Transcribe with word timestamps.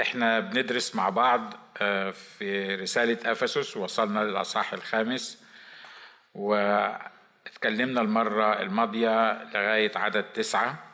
إحنا 0.00 0.40
بندرس 0.40 0.94
مع 0.94 1.08
بعض 1.08 1.54
آه، 1.78 2.10
في 2.10 2.74
رسالة 2.74 3.32
أفسس 3.32 3.76
وصلنا 3.76 4.20
للأصحاح 4.20 4.72
الخامس 4.72 5.44
واتكلمنا 6.34 8.00
المرة 8.00 8.62
الماضية 8.62 9.42
لغاية 9.44 9.92
عدد 9.96 10.24
تسعة 10.24 10.84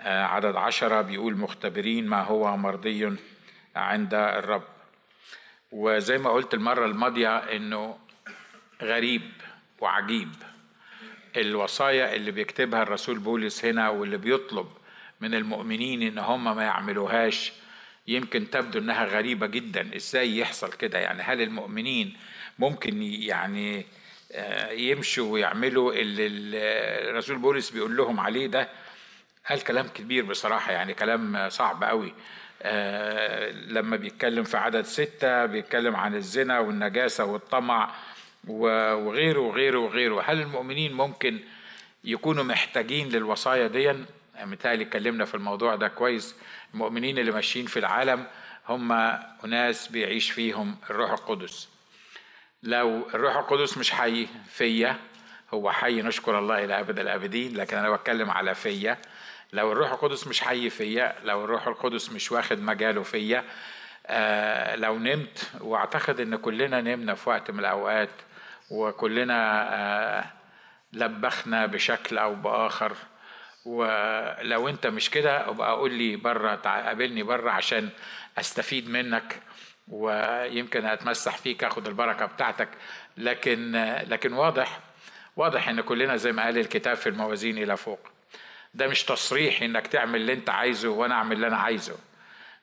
آه، 0.00 0.24
عدد 0.24 0.56
عشرة 0.56 1.00
بيقول 1.00 1.36
مختبرين 1.36 2.06
ما 2.06 2.22
هو 2.22 2.56
مرضي 2.56 3.16
عند 3.76 4.14
الرب. 4.14 4.64
وزي 5.72 6.18
ما 6.18 6.30
قلت 6.30 6.54
المرة 6.54 6.86
الماضية 6.86 7.36
إنه 7.36 7.98
غريب 8.82 9.32
وعجيب. 9.80 10.32
الوصايا 11.36 12.14
اللي 12.14 12.30
بيكتبها 12.30 12.82
الرسول 12.82 13.18
بولس 13.18 13.64
هنا 13.64 13.88
واللي 13.88 14.16
بيطلب 14.16 14.68
من 15.20 15.34
المؤمنين 15.34 16.02
إن 16.02 16.18
هم 16.18 16.56
ما 16.56 16.62
يعملوهاش 16.62 17.52
يمكن 18.06 18.50
تبدو 18.50 18.78
إنها 18.78 19.04
غريبة 19.04 19.46
جدا. 19.46 19.96
إزاي 19.96 20.38
يحصل 20.38 20.72
كده؟ 20.72 20.98
يعني 20.98 21.22
هل 21.22 21.42
المؤمنين 21.42 22.16
ممكن 22.58 23.02
يعني 23.02 23.86
آه، 24.32 24.70
يمشوا 24.70 25.32
ويعملوا 25.32 25.92
اللي 25.92 26.26
الرسول 27.10 27.38
بولس 27.38 27.70
بيقول 27.70 27.96
لهم 27.96 28.20
عليه 28.20 28.46
ده؟ 28.46 28.68
قال 29.48 29.64
كلام 29.64 29.88
كبير 29.88 30.24
بصراحة 30.24 30.72
يعني 30.72 30.94
كلام 30.94 31.48
صعب 31.48 31.84
قوي. 31.84 32.14
آه، 32.62 33.50
لما 33.50 33.96
بيتكلم 33.96 34.44
في 34.44 34.56
عدد 34.56 34.82
ستة 34.84 35.46
بيتكلم 35.46 35.96
عن 35.96 36.14
الزنا 36.14 36.58
والنجاسة 36.58 37.24
والطمع 37.24 37.94
وغيره 38.48 39.40
وغيره 39.40 39.78
وغيره. 39.78 40.22
هل 40.26 40.40
المؤمنين 40.40 40.92
ممكن 40.92 41.40
يكونوا 42.04 42.44
محتاجين 42.44 43.08
للوصايا 43.08 43.66
دي 43.66 43.92
متهيألي 44.44 44.84
اتكلمنا 44.84 45.24
في 45.24 45.34
الموضوع 45.34 45.74
ده 45.74 45.88
كويس. 45.88 46.34
المؤمنين 46.74 47.18
اللي 47.18 47.32
ماشيين 47.32 47.66
في 47.66 47.78
العالم 47.78 48.26
هم 48.68 48.92
أناس 49.44 49.88
بيعيش 49.88 50.30
فيهم 50.30 50.76
الروح 50.90 51.10
القدس. 51.10 51.68
لو 52.62 53.08
الروح 53.14 53.36
القدس 53.36 53.78
مش 53.78 53.90
حي 53.90 54.28
فيا 54.50 54.96
هو 55.54 55.70
حي 55.70 56.02
نشكر 56.02 56.38
الله 56.38 56.64
إلى 56.64 56.80
أبد 56.80 56.98
الآبدين 56.98 57.56
لكن 57.56 57.76
أنا 57.76 57.90
بتكلم 57.90 58.30
على 58.30 58.54
فيا. 58.54 58.98
لو 59.52 59.72
الروح 59.72 59.92
القدس 59.92 60.26
مش 60.26 60.40
حي 60.40 60.70
فيا 60.70 61.14
لو 61.24 61.44
الروح 61.44 61.66
القدس 61.66 62.10
مش 62.10 62.32
واخد 62.32 62.58
مجاله 62.60 63.02
فيا 63.02 63.44
آه 64.06 64.76
لو 64.76 64.98
نمت 64.98 65.50
وأعتقد 65.60 66.20
إن 66.20 66.36
كلنا 66.36 66.80
نمنا 66.80 67.14
في 67.14 67.30
وقت 67.30 67.50
من 67.50 67.58
الأوقات 67.58 68.10
وكلنا 68.70 69.68
آه 69.74 70.24
لبخنا 70.92 71.66
بشكل 71.66 72.18
أو 72.18 72.34
بآخر 72.34 72.92
ولو 73.64 74.68
انت 74.68 74.86
مش 74.86 75.10
كده 75.10 75.48
ابقى 75.48 75.72
قول 75.72 75.92
لي 75.94 76.16
بره 76.16 76.54
قابلني 76.54 77.22
بره 77.22 77.50
عشان 77.50 77.88
استفيد 78.38 78.88
منك 78.90 79.40
ويمكن 79.88 80.84
اتمسح 80.84 81.36
فيك 81.36 81.64
اخد 81.64 81.86
البركة 81.86 82.26
بتاعتك. 82.26 82.68
لكن 83.16 83.72
لكن 84.08 84.32
واضح 84.32 84.80
واضح 85.36 85.68
ان 85.68 85.80
كلنا 85.80 86.16
زي 86.16 86.32
ما 86.32 86.42
قال 86.44 86.58
الكتاب 86.58 86.96
في 86.96 87.08
الموازين 87.08 87.58
إلى 87.58 87.76
فوق. 87.76 88.00
ده 88.74 88.86
مش 88.86 89.04
تصريح 89.04 89.62
إنك 89.62 89.86
تعمل 89.86 90.20
اللي 90.20 90.32
انت 90.32 90.50
عايزه 90.50 90.88
وأنا 90.88 91.14
اعمل 91.14 91.36
اللي 91.36 91.46
أنا 91.46 91.56
عايزه. 91.56 91.96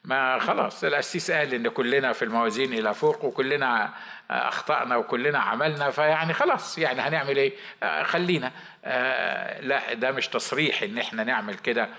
ما 0.03 0.39
خلاص 0.39 0.83
القسيس 0.83 1.31
قال 1.31 1.53
إن 1.53 1.67
كلنا 1.67 2.13
في 2.13 2.25
الموازين 2.25 2.73
إلى 2.73 2.93
فوق 2.93 3.25
وكلنا 3.25 3.93
أخطأنا 4.31 4.95
وكلنا 4.97 5.39
عملنا 5.39 5.91
فيعني 5.91 6.33
خلاص 6.33 6.77
يعني 6.77 7.01
هنعمل 7.01 7.37
إيه؟ 7.37 7.53
آه، 7.83 8.03
خلينا. 8.03 8.51
آه، 8.85 9.61
لا 9.61 9.93
ده 9.93 10.11
مش 10.11 10.27
تصريح 10.27 10.83
إن 10.83 10.97
إحنا 10.97 11.23
نعمل 11.23 11.55
كده. 11.55 11.89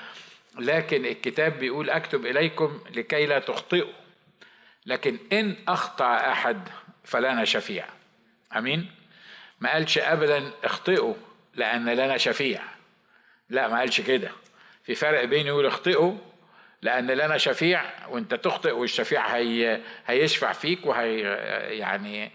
لكن 0.59 1.05
الكتاب 1.07 1.59
بيقول 1.59 1.91
أكتب 1.91 2.27
إليكم 2.27 2.81
لكي 2.91 3.27
لا 3.27 3.39
تخطئوا. 3.39 3.93
لكن 4.87 5.19
إن 5.33 5.57
أخطأ 5.69 6.33
أحد 6.33 6.69
فلنا 7.05 7.45
شفيع. 7.45 7.85
أمين؟ 8.57 8.91
ما 9.61 9.73
قالش 9.73 9.99
ابدا 9.99 10.51
اخطئوا 10.65 11.15
لأن 11.55 11.89
لنا 11.89 12.17
شفيع. 12.17 12.63
لا 13.49 13.69
ما 13.69 13.79
قالش 13.79 14.01
كده. 14.01 14.31
في 14.85 14.95
فرق 14.95 15.25
بين 15.25 15.47
يقول 15.47 15.67
اخطئوا 15.67 16.19
لأن 16.83 17.11
لنا 17.11 17.39
شفيع 17.39 17.83
وأنت 18.09 18.35
تخطئ 18.35 18.73
والشفيع 18.73 19.27
هي 19.27 19.81
هيشفع 20.07 20.53
فيك 20.53 20.87
وهي 20.87 21.21
يعني 21.79 22.33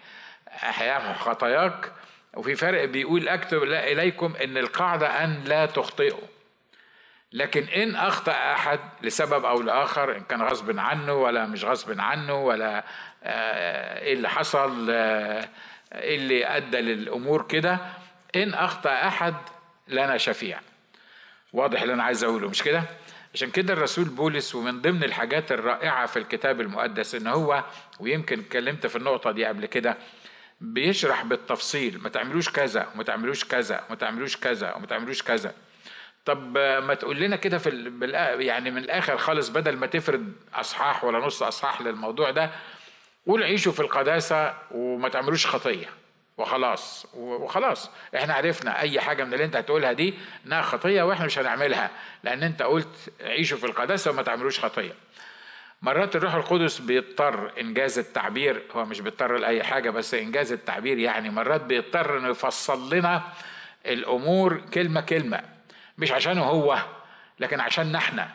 هيعمل 0.59 1.15
خطاياك. 1.15 1.91
وفي 2.33 2.55
فرق 2.55 2.85
بيقول 2.85 3.27
أكتب 3.27 3.63
إليكم 3.63 4.35
إن 4.43 4.57
القاعدة 4.57 5.23
أن 5.23 5.43
لا 5.45 5.65
تخطئوا. 5.65 6.27
لكن 7.33 7.63
إن 7.63 7.95
أخطأ 7.95 8.31
أحد 8.31 8.79
لسبب 9.01 9.45
أو 9.45 9.61
لآخر 9.61 10.15
إن 10.17 10.23
كان 10.23 10.41
غصب 10.41 10.79
عنه 10.79 11.13
ولا 11.13 11.45
مش 11.45 11.63
غصب 11.63 11.99
عنه 11.99 12.33
ولا 12.33 12.83
آه، 13.23 13.99
إيه 13.99 14.13
اللي 14.13 14.29
حصل 14.29 14.87
آه، 14.89 15.49
إيه 15.95 16.15
اللي 16.15 16.45
أدى 16.57 16.77
للأمور 16.81 17.47
كده 17.47 17.79
إن 18.35 18.53
أخطأ 18.53 19.07
أحد 19.07 19.35
لنا 19.87 20.17
شفيع. 20.17 20.59
واضح 21.53 21.81
اللي 21.81 21.93
أنا 21.93 22.03
عايز 22.03 22.23
أقوله 22.23 22.49
مش 22.49 22.63
كده؟ 22.63 22.83
عشان 23.37 23.51
كده 23.51 23.73
الرسول 23.73 24.05
بولس 24.05 24.55
ومن 24.55 24.81
ضمن 24.81 25.03
الحاجات 25.03 25.51
الرائعة 25.51 26.05
في 26.05 26.19
الكتاب 26.19 26.61
المقدس 26.61 27.15
إن 27.15 27.27
هو 27.27 27.63
ويمكن 27.99 28.39
اتكلمت 28.39 28.87
في 28.87 28.95
النقطة 28.95 29.31
دي 29.31 29.45
قبل 29.45 29.65
كده 29.65 29.97
بيشرح 30.61 31.23
بالتفصيل 31.23 31.99
ما 32.01 32.09
تعملوش 32.09 32.49
كذا 32.49 32.87
وما 32.95 33.03
تعملوش 33.03 33.45
كذا 33.45 33.83
وما 33.87 33.95
تعملوش 33.95 34.37
كذا 34.37 34.73
وما 34.73 34.85
تعملوش 34.85 35.23
كذا. 35.23 35.53
طب 36.25 36.57
ما 36.57 36.93
تقول 36.93 37.19
لنا 37.19 37.35
كده 37.35 37.57
في 37.57 37.69
يعني 38.39 38.71
من 38.71 38.77
الآخر 38.77 39.17
خالص 39.17 39.49
بدل 39.49 39.75
ما 39.77 39.87
تفرد 39.87 40.33
أصحاح 40.53 41.03
ولا 41.03 41.19
نص 41.19 41.43
أصحاح 41.43 41.81
للموضوع 41.81 42.31
ده 42.31 42.51
قول 43.27 43.43
عيشوا 43.43 43.71
في 43.71 43.79
القداسة 43.79 44.53
وما 44.71 45.09
تعملوش 45.09 45.47
خطية. 45.47 45.87
وخلاص. 46.37 47.07
وخلاص. 47.13 47.89
إحنا 48.15 48.33
عرفنا 48.33 48.79
أي 48.79 48.99
حاجة 49.01 49.23
من 49.23 49.33
اللي 49.33 49.45
انت 49.45 49.55
هتقولها 49.55 49.91
دي 49.91 50.13
إنها 50.45 50.61
خطية 50.61 51.03
وإحنا 51.03 51.25
مش 51.25 51.39
هنعملها 51.39 51.89
لأن 52.23 52.43
انت 52.43 52.61
قلت 52.61 53.13
عيشوا 53.21 53.57
في 53.57 53.65
القداسة 53.65 54.11
وما 54.11 54.21
تعملوش 54.21 54.59
خطية. 54.59 54.93
مرات 55.81 56.15
الروح 56.15 56.33
القدس 56.33 56.79
بيضطر 56.79 57.51
إنجاز 57.59 57.99
التعبير 57.99 58.63
هو 58.71 58.85
مش 58.85 59.01
بيضطر 59.01 59.37
لأي 59.37 59.63
حاجة 59.63 59.89
بس 59.89 60.13
إنجاز 60.13 60.51
التعبير 60.51 60.97
يعني 60.97 61.29
مرات 61.29 61.61
بيضطر 61.61 62.17
إنه 62.17 62.29
يفصل 62.29 62.95
لنا 62.95 63.23
الأمور 63.85 64.61
كلمة 64.73 65.01
كلمة 65.01 65.41
مش 65.97 66.11
عشانه 66.11 66.43
هو 66.43 66.77
لكن 67.39 67.59
عشان 67.59 67.95
إحنا 67.95 68.29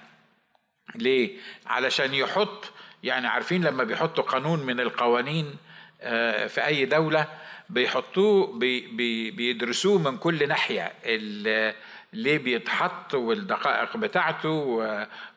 ليه؟ 0.94 1.38
علشان 1.66 2.14
يحط 2.14 2.72
يعني 3.02 3.26
عارفين 3.26 3.64
لما 3.64 3.84
بيحطوا 3.84 4.24
قانون 4.24 4.66
من 4.66 4.80
القوانين 4.80 5.56
آه، 6.00 6.46
في 6.46 6.66
أي 6.66 6.84
دولة 6.84 7.26
بيحطوه 7.72 8.58
بي 8.58 8.80
بي 8.80 9.30
بيدرسوه 9.30 9.98
من 9.98 10.16
كل 10.16 10.48
ناحية. 10.48 10.92
ليه 12.12 12.38
بيتحط 12.38 13.14
والدقائق 13.14 13.96
بتاعته 13.96 14.86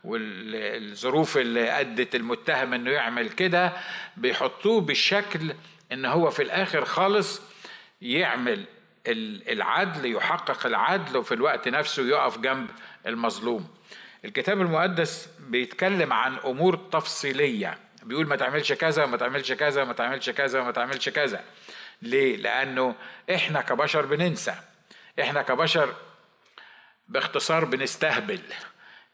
والظروف 0.03 1.37
اللي 1.37 1.79
أدت 1.79 2.15
المتهم 2.15 2.73
إنه 2.73 2.91
يعمل 2.91 3.29
كده 3.29 3.73
بيحطوه 4.17 4.81
بالشكل 4.81 5.53
إن 5.91 6.05
هو 6.05 6.29
في 6.29 6.43
الآخر 6.43 6.85
خالص 6.85 7.41
يعمل 8.01 8.65
العدل 9.07 10.11
يحقق 10.11 10.65
العدل 10.65 11.17
وفي 11.17 11.33
الوقت 11.33 11.67
نفسه 11.67 12.03
يقف 12.07 12.37
جنب 12.39 12.67
المظلوم. 13.07 13.67
الكتاب 14.25 14.61
المقدس 14.61 15.29
بيتكلم 15.39 16.13
عن 16.13 16.37
أمور 16.45 16.75
تفصيلية. 16.75 17.77
بيقول 18.03 18.27
ما 18.27 18.35
تعملش 18.35 18.73
كذا 18.73 19.05
ما 19.05 19.17
تعملش 19.17 19.51
كذا 19.51 19.83
ما 19.83 19.93
تعملش 19.93 20.29
كذا 20.29 20.63
ما 20.63 20.71
تعملش 20.71 21.09
كذا. 21.09 21.43
ليه؟ 22.01 22.37
لأنه 22.37 22.95
إحنا 23.35 23.61
كبشر 23.61 24.05
بننسى 24.05 24.55
إحنا 25.21 25.41
كبشر 25.41 25.93
باختصار 27.07 27.65
بنستهبل 27.65 28.39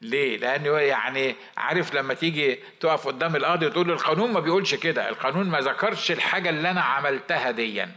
ليه؟ 0.00 0.38
لأنه 0.38 0.78
يعني 0.78 1.36
عارف 1.56 1.94
لما 1.94 2.14
تيجي 2.14 2.58
تقف 2.80 3.06
قدام 3.06 3.36
القاضي 3.36 3.66
وتقول 3.66 3.88
له 3.88 3.94
القانون 3.94 4.32
ما 4.32 4.40
بيقولش 4.40 4.74
كده، 4.74 5.08
القانون 5.08 5.46
ما 5.46 5.60
ذكرش 5.60 6.10
الحاجة 6.10 6.50
اللي 6.50 6.70
أنا 6.70 6.80
عملتها 6.80 7.50
ديا. 7.50 7.92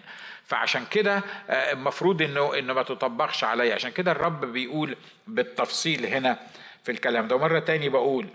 فعشان 0.46 0.86
كده 0.86 1.24
آه، 1.50 1.72
المفروض 1.72 2.22
إنه 2.22 2.60
إنه 2.60 2.74
ما 2.74 2.84
تطبقش 2.84 3.44
عليا 3.44 3.76
عشان 3.76 3.92
كده 3.92 4.12
الرب 4.12 4.46
بيقول 4.46 4.96
بالتفصيل 5.28 6.06
هنا 6.06 6.40
في 6.84 6.92
الكلام 6.92 7.28
ده 7.28 7.36
ومرة 7.36 7.60
تاني 7.60 7.90
بقول 7.90 8.28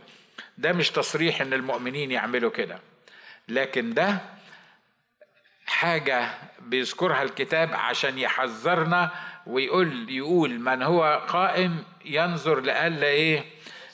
ده 0.59 0.73
مش 0.73 0.91
تصريح 0.91 1.41
إن 1.41 1.53
المؤمنين 1.53 2.11
يعملوا 2.11 2.51
كده 2.51 2.79
لكن 3.49 3.95
ده 3.95 4.19
حاجة 5.71 6.29
بيذكرها 6.61 7.23
الكتاب 7.23 7.71
عشان 7.75 8.19
يحذرنا 8.19 9.11
ويقول 9.47 10.11
يقول 10.11 10.51
من 10.61 10.83
هو 10.83 11.23
قائم 11.29 11.85
ينظر 12.05 12.61
لألا 12.61 13.07
إيه؟ 13.07 13.45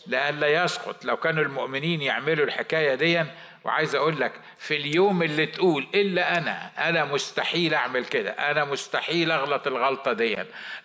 لألا 0.07 0.65
يسقط. 0.65 1.05
لو 1.05 1.17
كانوا 1.17 1.43
المؤمنين 1.45 2.03
يعملوا 2.03 2.47
الحكاية 2.47 2.95
دي 2.95 3.25
وعايز 3.65 3.95
أقول 3.95 4.21
لك 4.21 4.33
في 4.59 4.77
اليوم 4.77 5.23
اللي 5.23 5.47
تقول 5.47 5.87
إلا 5.95 6.39
أنا 6.39 6.71
أنا 6.89 7.05
مستحيل 7.05 7.75
أعمل 7.75 8.05
كده 8.05 8.31
أنا 8.31 8.65
مستحيل 8.65 9.31
أغلط 9.33 9.67
الغلطة 9.67 10.13
دي 10.13 10.37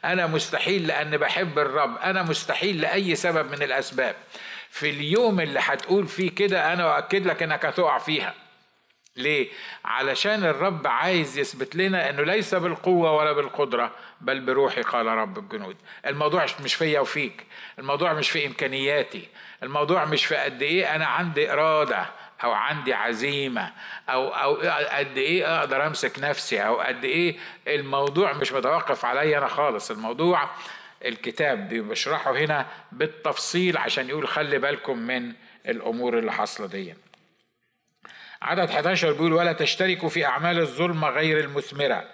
أنا 0.06 0.28
مستحيل 0.28 0.88
لأن 0.88 1.18
بحب 1.18 1.60
الرب 1.60 1.98
أنا 1.98 2.24
مستحيل 2.24 2.82
لأي 2.82 3.16
سبب 3.16 3.52
من 3.52 3.64
الأسباب. 3.64 4.16
في 4.70 4.90
اليوم 4.90 5.40
اللي 5.40 5.60
هتقول 5.64 6.08
فيه 6.08 6.32
كده 6.36 6.74
أنا 6.74 6.98
أؤكد 6.98 7.26
لك 7.28 7.44
إنك 7.44 7.66
هتقع 7.66 7.98
فيها. 7.98 8.34
ليه؟ 9.16 9.50
علشان 9.86 10.44
الرب 10.44 10.88
عايز 10.88 11.38
يثبت 11.38 11.76
لنا 11.76 12.10
إنه 12.10 12.24
ليس 12.24 12.56
بالقوة 12.56 13.12
ولا 13.12 13.32
بالقدرة 13.32 13.92
بل 14.22 14.40
بروحي 14.40 14.82
قال 14.82 15.06
رب 15.06 15.38
الجنود. 15.38 15.76
الموضوع 16.06 16.46
مش 16.64 16.76
فيا 16.76 17.00
وفيك، 17.00 17.46
الموضوع 17.80 18.14
مش 18.14 18.30
في 18.30 18.46
إمكانياتي، 18.48 19.28
الموضوع 19.64 20.06
مش 20.06 20.26
في 20.26 20.36
قد 20.36 20.62
إيه 20.62 20.96
أنا 20.96 21.06
عندي 21.06 21.54
إرادة 21.54 22.06
أو 22.44 22.52
عندي 22.52 22.94
عزيمة 22.94 23.72
أو 24.10 24.28
أو 24.28 24.56
قد 24.98 25.18
إيه 25.18 25.60
أقدر 25.60 25.88
أمسك 25.88 26.20
نفسي 26.20 26.60
أو 26.60 26.80
قد 26.82 27.04
إيه 27.04 27.38
الموضوع 27.68 28.34
مش 28.34 28.52
متوقف 28.52 29.06
عليا 29.06 29.38
أنا 29.38 29.48
خالص، 29.48 29.92
الموضوع 29.92 30.50
الكتاب 31.06 31.70
بيشرحه 31.70 32.38
هنا 32.38 32.68
بالتفصيل 32.92 33.78
عشان 33.78 34.10
يقول 34.10 34.28
خلي 34.28 34.58
بالكم 34.58 34.98
من 34.98 35.34
الأمور 35.66 36.18
اللي 36.18 36.32
حاصلة 36.32 36.68
دي. 36.68 36.94
عدد 38.42 38.70
11 38.70 39.12
بيقول 39.12 39.34
ولا 39.34 39.54
تشتركوا 39.54 40.10
في 40.10 40.26
أعمال 40.26 40.60
الظلمة 40.60 41.10
غير 41.10 41.40
المثمرة 41.40 42.10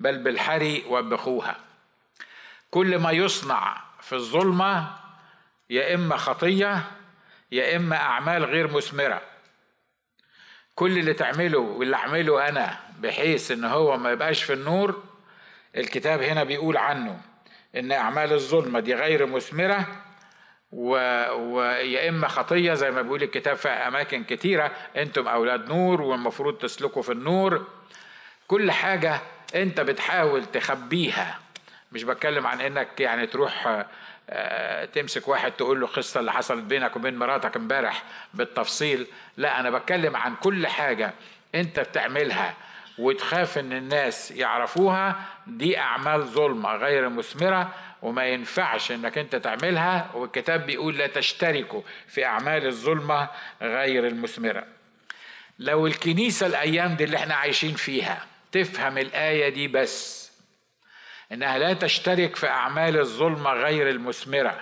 بل 0.00 0.18
بالحري 0.18 0.84
وبخوها. 0.88 1.56
كل 2.70 2.98
ما 2.98 3.10
يصنع 3.10 3.82
في 4.00 4.12
الظلمة 4.12 4.96
يا 5.70 5.94
إما 5.94 6.16
خطية 6.16 6.82
يا 7.52 7.76
إما 7.76 7.96
أعمال 7.96 8.44
غير 8.44 8.72
مثمرة. 8.76 9.22
كل 10.74 10.98
اللي 10.98 11.12
تعمله 11.12 11.58
واللي 11.58 11.96
أعمله 11.96 12.48
أنا 12.48 12.78
بحيث 12.98 13.50
إن 13.50 13.64
هو 13.64 13.96
ما 13.96 14.10
يبقاش 14.10 14.42
في 14.42 14.52
النور 14.52 15.02
الكتاب 15.76 16.22
هنا 16.22 16.44
بيقول 16.44 16.76
عنه 16.76 17.20
إن 17.76 17.92
أعمال 17.92 18.32
الظلمة 18.32 18.80
دي 18.80 18.94
غير 18.94 19.26
مثمرة 19.26 19.86
ويا 20.72 22.08
إما 22.08 22.28
خطية 22.28 22.74
زي 22.74 22.90
ما 22.90 23.02
بيقول 23.02 23.22
الكتاب 23.22 23.56
في 23.56 23.68
أماكن 23.68 24.24
كتيرة 24.24 24.72
أنتم 24.96 25.28
أولاد 25.28 25.68
نور 25.68 26.02
والمفروض 26.02 26.54
تسلكوا 26.58 27.02
في 27.02 27.12
النور. 27.12 27.66
كل 28.48 28.72
حاجة 28.72 29.20
أنت 29.54 29.80
بتحاول 29.80 30.44
تخبيها. 30.44 31.38
مش 31.92 32.04
بتكلم 32.04 32.46
عن 32.46 32.60
إنك 32.60 33.00
يعني 33.00 33.26
تروح 33.26 33.84
آه، 34.30 34.84
تمسك 34.84 35.28
واحد 35.28 35.52
تقول 35.52 35.80
له 35.80 35.86
القصة 35.86 36.20
اللي 36.20 36.32
حصلت 36.32 36.64
بينك 36.64 36.96
وبين 36.96 37.16
مراتك 37.16 37.56
امبارح 37.56 38.02
بالتفصيل. 38.34 39.06
لا 39.36 39.60
أنا 39.60 39.70
بتكلم 39.70 40.16
عن 40.16 40.34
كل 40.36 40.66
حاجة 40.66 41.12
أنت 41.54 41.80
بتعملها 41.80 42.54
وتخاف 42.98 43.58
إن 43.58 43.72
الناس 43.72 44.30
يعرفوها. 44.30 45.16
دي 45.46 45.78
أعمال 45.78 46.22
ظلمة 46.22 46.76
غير 46.76 47.08
مثمرة. 47.08 47.74
وما 48.02 48.26
ينفعش 48.26 48.92
إنك 48.92 49.18
أنت 49.18 49.36
تعملها 49.36 50.10
والكتاب 50.14 50.66
بيقول 50.66 50.98
لا 50.98 51.06
تشتركوا 51.06 51.82
في 52.08 52.24
أعمال 52.24 52.66
الظلمة 52.66 53.28
غير 53.62 54.06
المثمرة. 54.06 54.66
لو 55.58 55.86
الكنيسة 55.86 56.46
الأيام 56.46 56.96
دي 56.96 57.04
اللي 57.04 57.16
إحنا 57.16 57.34
عايشين 57.34 57.74
فيها 57.74 58.26
تفهم 58.52 58.98
الآية 58.98 59.48
دي 59.48 59.68
بس 59.68 60.30
إنها 61.32 61.58
لا 61.58 61.72
تشترك 61.72 62.36
في 62.36 62.48
أعمال 62.48 62.98
الظلمة 62.98 63.50
غير 63.52 63.90
المثمرة 63.90 64.60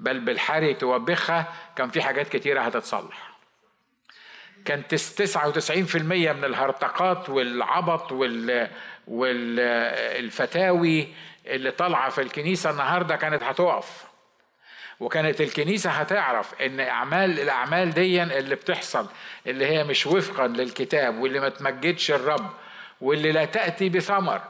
بل 0.00 0.20
بالحري 0.20 0.74
توبخها 0.74 1.52
كان 1.76 1.90
في 1.90 2.02
حاجات 2.02 2.28
كتيرة 2.28 2.60
هتتصلح. 2.60 3.31
كان 4.64 4.82
99% 4.90 5.96
من 5.96 6.44
الهرطقات 6.44 7.30
والعبط 7.30 8.12
وال 8.12 8.68
والفتاوي 9.08 11.08
اللي 11.46 11.70
طالعة 11.70 12.10
في 12.10 12.20
الكنيسة 12.20 12.70
النهارده 12.70 13.16
كانت 13.16 13.42
هتقف. 13.42 14.04
وكانت 15.00 15.40
الكنيسة 15.40 15.90
هتعرف 15.90 16.62
إن 16.62 16.80
اعمال 16.80 17.40
الأعمال 17.40 17.94
دي 17.94 18.22
اللي 18.22 18.54
بتحصل 18.54 19.06
اللي 19.46 19.66
هي 19.66 19.84
مش 19.84 20.06
وفقا 20.06 20.46
للكتاب 20.46 21.18
واللي 21.18 21.40
ما 21.40 21.48
تمجدش 21.48 22.10
الرب 22.10 22.50
واللي 23.00 23.32
لا 23.32 23.44
تأتي 23.44 23.88
بثمر. 23.88 24.40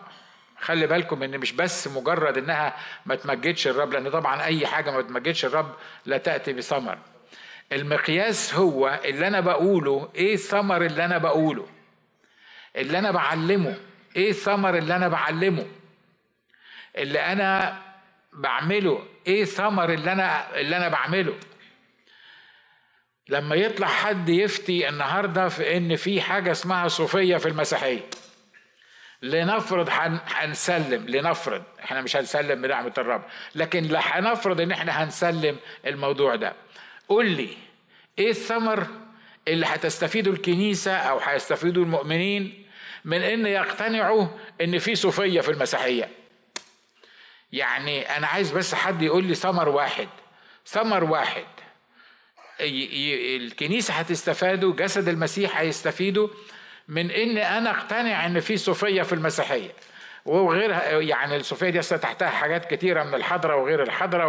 خلي 0.61 0.87
بالكم 0.87 1.23
إن 1.23 1.39
مش 1.39 1.53
بس 1.53 1.89
مجرد 1.89 2.39
إنها 2.39 2.77
ما 3.07 3.15
تمجدش 3.15 3.67
الرب 3.67 3.93
لأن 3.93 4.11
طبعا 4.11 4.45
أي 4.45 4.67
حاجة 4.67 4.91
ما 4.91 5.03
تمجدش 5.03 5.45
الرب 5.45 5.75
لا 6.07 6.19
تأتي 6.19 6.53
بثمر. 6.53 6.99
المقياس 7.73 8.55
هو 8.55 9.01
اللي 9.05 9.27
أنا 9.29 9.41
بقوله 9.41 10.09
إيه 10.15 10.35
الثمر 10.35 10.87
اللي 10.87 11.05
أنا 11.05 11.19
بقوله؟ 11.19 11.67
اللي 12.77 12.99
أنا 12.99 13.11
بعلمه 13.11 13.77
إيه 14.17 14.31
الثمر 14.31 14.79
اللي 14.79 14.97
أنا 14.97 15.09
بعلمه؟ 15.09 15.67
اللي 16.97 17.21
أنا 17.21 17.83
بعمله 18.33 19.05
إيه 19.27 19.45
ثمر 19.45 19.93
اللي 19.93 20.13
أنا 20.13 20.57
اللي 20.61 20.77
أنا 20.77 20.89
بعمله؟ 20.89 21.35
لما 23.29 23.57
يطلع 23.57 23.87
حد 23.87 24.29
يفتي 24.29 24.89
النهارده 24.89 25.49
في 25.49 25.77
إن 25.77 25.97
في 25.97 26.21
حاجة 26.21 26.53
اسمها 26.53 26.89
صوفية 26.89 27.37
في 27.37 27.49
المسيحية. 27.49 28.01
لنفرض 29.23 29.89
هنسلم 30.27 31.07
لنفرض 31.09 31.63
إحنا 31.85 32.01
مش 32.01 32.17
هنسلم 32.17 32.63
بنعمة 32.63 32.93
الرب 32.99 33.23
لكن 33.55 33.83
لا 33.85 34.01
هنفرض 34.03 34.61
إن 34.61 34.73
إحنا 34.73 35.05
هنسلم 35.05 35.57
الموضوع 35.87 36.35
ده. 36.37 36.53
قول 37.13 37.31
لي 37.31 37.49
إيه 38.19 38.31
الثمر 38.31 38.87
اللي 39.49 39.67
هتستفيده 39.67 40.31
الكنيسة 40.31 40.93
أو 40.97 41.19
هيستفيدوا 41.19 41.85
المؤمنين 41.85 42.67
من 43.05 43.23
إن 43.23 43.47
يقتنعوا 43.47 44.27
إن 44.61 44.79
في 44.79 44.95
صوفية 44.95 45.41
في 45.41 45.49
المسيحية؟ 45.51 46.09
يعني 47.53 48.17
أنا 48.17 48.27
عايز 48.27 48.51
بس 48.51 48.75
حد 48.75 49.03
يقول 49.03 49.25
لي 49.25 49.35
ثمر 49.35 49.69
واحد 49.69 50.09
ثمر 50.67 51.05
واحد. 51.05 51.45
الكنيسة 52.61 53.95
هتستفادوا 53.95 54.75
جسد 54.75 55.09
المسيح 55.09 55.59
هيستفيدوا 55.59 56.29
من 56.89 57.11
إن 57.11 57.39
أنا 57.39 57.71
أقتنع 57.71 58.27
إن 58.27 58.41
في 58.41 58.57
صوفية 58.57 59.03
في 59.03 59.13
المسيحية. 59.13 59.71
وغيرها 60.25 61.01
يعني 61.01 61.37
الصوفيه 61.37 61.71
دي 61.71 61.81
تحتها 61.81 62.29
حاجات 62.29 62.75
كتيرة 62.75 63.03
من 63.03 63.15
الحضرة 63.15 63.57
وغير 63.57 63.83
الحضرة 63.83 64.27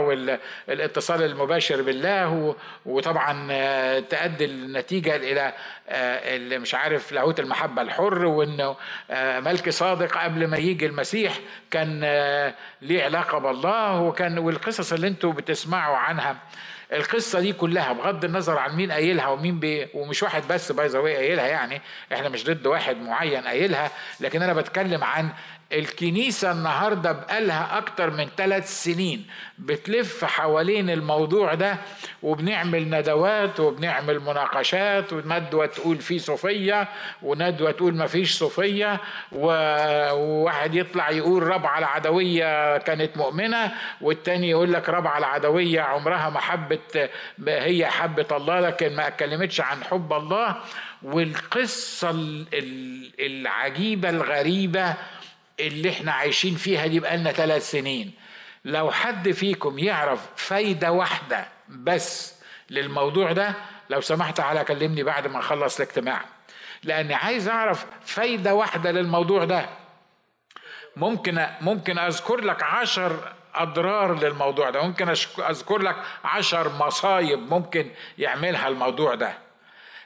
والاتصال 0.68 1.24
المباشر 1.24 1.81
بالله 1.81 2.56
وطبعا 2.86 3.48
آه، 3.51 4.00
تؤدي 4.00 4.45
النتيجة 4.45 5.16
إلى 5.16 5.54
آه، 5.90 6.36
اللي 6.36 6.60
مش 6.60 6.75
عارف 6.75 7.12
لاهوت 7.12 7.40
المحبة 7.40 7.81
الحر 7.81 8.25
وإنه 8.25 8.75
آه، 9.12 9.40
ملكي 9.40 9.70
صادق 9.69 10.18
قبل 10.18 10.48
ما 10.48 10.57
يجي 10.57 10.86
المسيح 10.86 11.40
كان 11.72 12.00
ليه 12.81 13.04
علاقة 13.04 13.38
بالله 13.38 14.01
وكان 14.01 14.38
والقصص 14.38 14.94
اللي 14.94 15.07
أنتم 15.07 15.31
بتسمعوا 15.31 15.98
عنها. 15.98 16.38
القصة 16.94 17.39
دي 17.39 17.54
كلها 17.54 17.94
بغض 17.94 18.25
النظر 18.25 18.57
عن 18.57 18.75
مين 18.75 18.92
قايلها 18.92 19.28
ومين 19.28 19.60
بي 19.60 19.88
ومش 19.94 20.24
واحد 20.24 20.48
بس 20.48 20.72
by 20.72 20.88
the 20.88 21.00
قايلها 21.00 21.48
يعني. 21.48 21.82
إحنا 22.13 22.29
مش 22.29 22.46
ضد 22.46 22.68
واحد 22.68 22.98
معين 22.98 23.44
قايلها. 23.44 23.91
لكن 24.20 24.41
أنا 24.41 24.53
بتكلم 24.53 25.03
عن 25.03 25.29
الكنيسة 25.74 26.51
النهاردة 26.51 27.12
بقالها 27.12 27.77
أكتر 27.77 28.10
من 28.12 28.27
ثلاث 28.38 28.84
سنين 28.84 29.25
بتلف 29.60 30.25
حوالين 30.25 30.89
الموضوع 30.89 31.53
ده 31.53 31.77
وبنعمل 32.24 32.89
ندوات 32.89 33.60
وبنعمل 33.60 34.20
مناقشات 34.20 35.13
وندوة 35.13 35.65
تقول 35.65 35.98
في 35.98 36.20
صوفية 36.20 36.88
وندوة 37.22 37.72
تقول 37.72 37.96
ما 37.96 38.08
فيش 38.08 38.38
صوفية 38.38 39.00
وواحد 39.32 40.75
يطلع 40.75 41.10
يقول 41.10 41.44
ربعة 41.44 41.80
العدوية 41.80 42.77
كانت 42.77 43.18
مؤمنة 43.18 43.72
والتاني 44.01 44.50
يقول 44.50 44.74
لك 44.74 44.89
ربعة 44.89 45.18
العدوية 45.18 45.82
عمرها 45.82 46.30
ما 46.30 46.39
حبت 46.39 47.10
هي 47.48 47.86
حبت 47.86 48.32
الله 48.32 48.60
لكن 48.60 48.96
ما 48.96 49.08
اتكلمتش 49.08 49.62
عن 49.62 49.84
حب 49.84 50.13
الله. 50.13 50.56
والقصة 51.03 52.10
العجيبة 53.20 54.10
الغريبة 54.10 54.94
اللي 55.60 55.89
إحنا 55.89 56.12
عايشين 56.12 56.55
فيها 56.55 56.88
دي 56.88 57.00
بقالنا 57.00 57.31
ثلاث 57.31 57.72
سنين. 57.72 58.12
لو 58.65 58.91
حد 58.91 59.31
فيكم 59.31 59.79
يعرف 59.79 60.19
فايدة 60.36 60.91
واحدة 60.91 61.48
بس 61.69 62.36
للموضوع 62.69 63.31
ده 63.31 63.53
لو 63.89 64.01
سمحت 64.01 64.38
تعالى 64.38 64.63
كلمني 64.63 65.03
بعد 65.03 65.27
ما 65.27 65.39
نخلص 65.39 65.79
الاجتماع. 65.79 66.25
لأني 66.83 67.13
عايز 67.13 67.48
أعرف 67.50 67.86
فايدة 68.05 68.53
واحدة 68.55 68.91
للموضوع 68.91 69.43
ده. 69.43 69.69
ممكن 70.95 71.48
ممكن 71.62 71.98
أذكر 72.00 72.41
لك 72.41 72.63
عشر 72.63 73.33
أضرار 73.55 74.19
للموضوع 74.19 74.69
ده. 74.69 74.81
ممكن 74.81 75.10
أذكر 75.50 75.77
لك 75.77 75.95
عشر 76.24 76.69
مصايب 76.69 77.39
ممكن 77.39 77.91
يعملها 78.17 78.67
الموضوع 78.67 79.15
ده. 79.15 79.38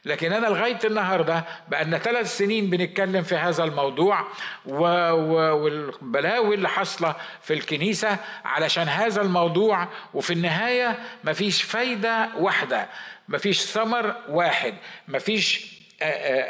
لكن 0.08 0.34
أنا 0.34 0.48
لغاية 0.48 0.80
النهارده 0.86 1.44
بقالنا 1.68 1.98
ثلاث 1.98 2.38
سنين 2.38 2.70
بنتكلم 2.70 3.24
في 3.24 3.36
هذا 3.36 3.64
الموضوع. 3.64 4.28
والبلاوي 4.68 6.56
اللي 6.56 6.70
حاصلة 6.70 7.16
في 7.42 7.54
الكنيسة 7.54 8.18
علشان 8.46 8.88
هذا 8.88 9.22
الموضوع 9.22 9.88
وفي 10.14 10.34
النهاية 10.34 11.00
مفيش 11.24 11.64
فايدة 11.64 12.30
واحدة 12.38 12.88
مفيش 13.30 13.62
ثمر 13.62 14.16
واحد 14.30 14.74
مفيش 15.08 15.78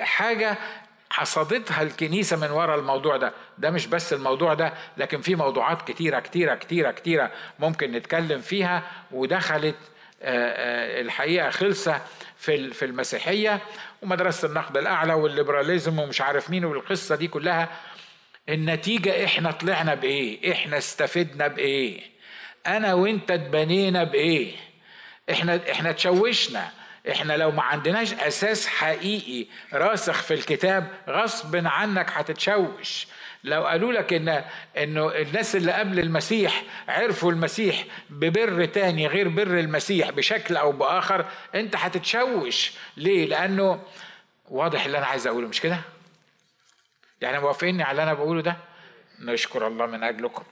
حاجة 0.02 0.58
حصدتها 1.10 1.82
الكنيسة 1.82 2.38
من 2.38 2.52
وراء 2.52 2.80
الموضوع 2.80 3.18
ده 3.18 3.34
ده 3.58 3.70
مش 3.72 3.88
بس 3.88 4.14
الموضوع 4.14 4.54
ده 4.54 4.74
لكن 4.98 5.22
في 5.22 5.36
موضوعات 5.36 5.82
كتيرة 5.92 6.20
كتيرة 6.20 6.56
كتيرة 6.56 6.92
كتيرة 6.92 7.32
ممكن 7.60 7.92
نتكلم 7.92 8.42
فيها 8.42 8.84
ودخلت 9.12 9.76
الحقيقة 10.22 11.50
خلصة 11.50 12.02
في 12.38 12.74
في 12.74 12.86
المسيحية 12.86 13.60
ومدرسة 14.02 14.48
النقد 14.48 14.78
الأعلى 14.78 15.14
والليبراليزم 15.14 16.00
ومش 16.00 16.22
عارف 16.22 16.50
مين 16.50 16.66
والقصة 16.66 17.16
دي 17.16 17.28
كلها. 17.28 17.70
النتيجة 18.50 19.26
إحنا 19.26 19.52
طلعنا 19.52 19.96
بإيه؟ 19.96 20.52
إحنا 20.52 20.78
استفدنا 20.78 21.48
بإيه؟ 21.48 22.02
أنا 22.68 22.94
وإنت 22.94 23.32
اتبنينا 23.32 24.04
بإيه؟ 24.04 24.52
إحنا 25.32 25.60
إحنا 25.72 25.92
تشوشنا. 25.92 26.70
إحنا 27.12 27.38
لو 27.38 27.52
ما 27.52 27.64
عندناش 27.64 28.14
أساس 28.14 28.68
حقيقي 28.68 29.46
راسخ 29.74 30.22
في 30.24 30.34
الكتاب 30.34 30.88
غصب 31.10 31.68
عنك 31.68 32.10
هتتشوش. 32.12 33.08
لو 33.44 33.66
قالوا 33.66 33.94
لك 33.94 34.14
ان 34.14 34.44
إنه 34.78 35.08
الناس 35.16 35.56
اللي 35.56 35.72
قبل 35.72 36.00
المسيح 36.00 36.64
عرفوا 36.88 37.32
المسيح 37.32 37.86
ببر 38.10 38.66
تاني 38.66 39.08
غير 39.08 39.28
بر 39.28 39.60
المسيح 39.60 40.10
بشكل 40.10 40.58
أو 40.58 40.72
بآخر 40.72 41.26
أنت 41.56 41.76
هتتشوش. 41.76 42.72
ليه؟ 42.98 43.26
لأنه 43.26 43.84
واضح 44.50 44.86
اللي 44.86 44.98
أنا 44.98 45.06
عايز 45.06 45.28
أقوله 45.28 45.48
مش 45.48 45.62
كده؟ 45.62 45.80
يعني 47.22 47.40
موافقيني 47.40 47.84
على 47.84 47.92
اللي 47.92 48.04
أنا 48.04 48.14
بقوله 48.14 48.42
ده؟ 48.42 48.58
نشكر 49.20 49.68
الله 49.68 49.86
من 49.86 50.04
أجلكم. 50.04 50.44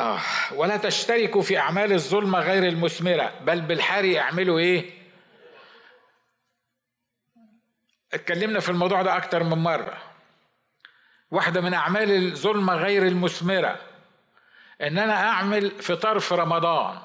آه 0.00 0.20
ولا 0.52 0.76
تشتركوا 0.76 1.42
في 1.42 1.58
أعمال 1.58 1.92
الظلمة 1.92 2.38
غير 2.38 2.68
المثمرة 2.68 3.32
بل 3.40 3.60
بالحري 3.60 4.18
اعملوا 4.18 4.58
إيه؟ 4.58 5.01
اتكلمنا 8.14 8.60
في 8.60 8.68
الموضوع 8.68 9.02
ده 9.02 9.16
أكتر 9.16 9.42
من 9.42 9.58
مرة. 9.58 9.96
واحدة 11.30 11.60
من 11.60 11.74
أعمال 11.74 12.10
الظلمة 12.10 12.74
غير 12.74 13.06
المثمرة 13.06 13.78
إن 14.82 14.98
أنا 14.98 15.28
أعمل 15.28 15.70
فطار 15.70 16.18
في 16.18 16.34
رمضان 16.34 16.98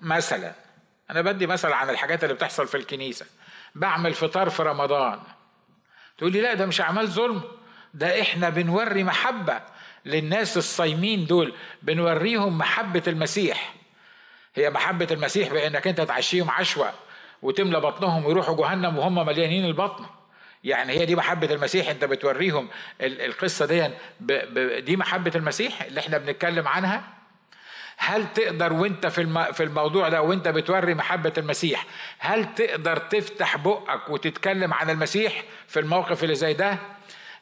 مثلا. 0.00 0.52
أنا 1.10 1.22
بدي 1.22 1.46
مثل 1.46 1.72
عن 1.72 1.90
الحاجات 1.90 2.24
اللي 2.24 2.34
بتحصل 2.34 2.68
في 2.68 2.76
الكنيسة. 2.76 3.26
بعمل 3.74 4.14
فطار 4.14 4.50
في 4.50 4.62
رمضان. 4.62 5.20
تقول 6.18 6.32
لي 6.32 6.40
لا 6.40 6.54
ده 6.54 6.66
مش 6.66 6.80
أعمال 6.80 7.08
ظلم. 7.08 7.42
ده 7.94 8.20
إحنا 8.22 8.48
بنوري 8.48 9.04
محبة 9.04 9.60
للناس 10.04 10.56
الصايمين 10.56 11.26
دول. 11.26 11.52
بنوريهم 11.82 12.58
محبة 12.58 13.02
المسيح. 13.06 13.74
هي 14.54 14.70
محبة 14.70 15.08
المسيح 15.10 15.52
بأنك 15.52 15.86
أنت 15.86 16.00
تعشيهم 16.00 16.50
عشوة 16.50 16.92
وتملى 17.42 17.80
بطنهم 17.80 18.24
ويروحوا 18.24 18.56
جهنم 18.56 18.98
وهم 18.98 19.26
مليانين 19.26 19.64
البطن. 19.64 20.06
يعني 20.64 20.92
هي 20.92 21.06
دي 21.06 21.16
محبة 21.16 21.54
المسيح 21.54 21.88
أنت 21.88 22.04
بتوريهم 22.04 22.68
القصة 23.00 23.66
دي 23.66 23.90
دي 24.80 24.96
محبة 24.96 25.32
المسيح 25.34 25.82
اللي 25.82 26.00
إحنا 26.00 26.18
بنتكلم 26.18 26.68
عنها؟ 26.68 27.02
هل 27.96 28.32
تقدر 28.32 28.72
وانت 28.72 29.06
في 29.06 29.52
في 29.52 29.62
الموضوع 29.62 30.08
ده 30.08 30.22
وانت 30.22 30.48
بتوري 30.48 30.94
محبة 30.94 31.32
المسيح 31.38 31.86
هل 32.18 32.54
تقدر 32.54 32.96
تفتح 32.96 33.56
بقك 33.56 34.10
وتتكلم 34.10 34.74
عن 34.74 34.90
المسيح 34.90 35.42
في 35.68 35.80
الموقف 35.80 36.24
اللي 36.24 36.34
زي 36.34 36.52
ده؟ 36.52 36.78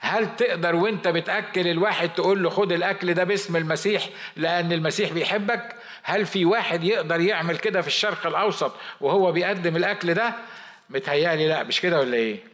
هل 0.01 0.37
تقدر 0.37 0.77
وانت 0.77 1.09
بتأكل 1.09 1.69
الواحد 1.69 2.09
تقول 2.15 2.43
له 2.43 2.51
خد 2.51 2.73
الأكل 2.73 3.15
ده 3.15 3.25
باسم 3.25 3.57
المسيح 3.57 4.09
لأن 4.37 4.73
المسيح 4.73 5.13
بيحبك؟ 5.13 5.77
هل 6.03 6.27
في 6.27 6.45
واحد 6.45 6.85
يقدر 6.85 7.21
يعمل 7.21 7.57
كده 7.59 7.81
في 7.81 7.89
الشرق 7.89 8.27
الأوسط 8.27 8.73
وهو 9.01 9.33
بيقدم 9.33 9.77
الأكل 9.77 10.15
ده؟ 10.15 10.35
متهيألي 10.91 11.49
لا 11.49 11.63
مش 11.63 11.81
كده 11.81 12.01
ولا 12.01 12.17
إيه؟ 12.17 12.50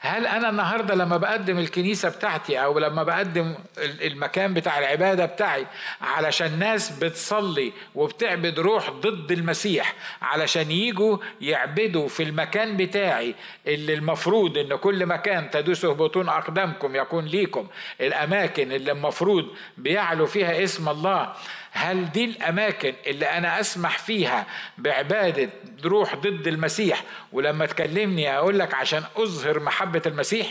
هل 0.00 0.26
أنا 0.26 0.48
النهارده 0.48 0.94
لما 0.94 1.16
بقدم 1.16 1.58
الكنيسة 1.58 2.08
بتاعتي 2.08 2.64
أو 2.64 2.78
لما 2.78 3.02
بقدم 3.02 3.54
المكان 3.78 4.54
بتاع 4.54 4.78
العبادة 4.78 5.26
بتاعي 5.26 5.66
علشان 6.00 6.58
ناس 6.58 6.90
بتصلي 6.90 7.72
وبتعبد 7.94 8.58
روح 8.58 8.90
ضد 8.90 9.32
المسيح 9.32 9.94
علشان 10.22 10.70
يجوا 10.70 11.18
يعبدوا 11.40 12.08
في 12.08 12.22
المكان 12.22 12.76
بتاعي 12.76 13.34
اللي 13.66 13.94
المفروض 13.94 14.58
إن 14.58 14.76
كل 14.76 15.06
مكان 15.06 15.50
تدوسه 15.50 15.92
بطون 15.92 16.28
أقدامكم 16.28 16.96
يكون 16.96 17.24
ليكم 17.24 17.66
الأماكن 18.00 18.72
اللي 18.72 18.92
المفروض 18.92 19.46
بيعلو 19.78 20.26
فيها 20.26 20.64
اسم 20.64 20.88
الله. 20.88 21.32
هل 21.76 22.12
دي 22.12 22.24
الأماكن 22.24 22.94
اللي 23.06 23.26
أنا 23.26 23.60
أسمح 23.60 23.98
فيها 23.98 24.46
بعبادة 24.78 25.50
روح 25.84 26.14
ضد 26.14 26.46
المسيح؟ 26.46 27.02
ولما 27.32 27.66
تكلمني 27.66 28.36
أقول 28.36 28.58
لك 28.58 28.74
عشان 28.74 29.04
أظهر 29.16 29.60
محبة 29.60 30.02
المسيح 30.06 30.46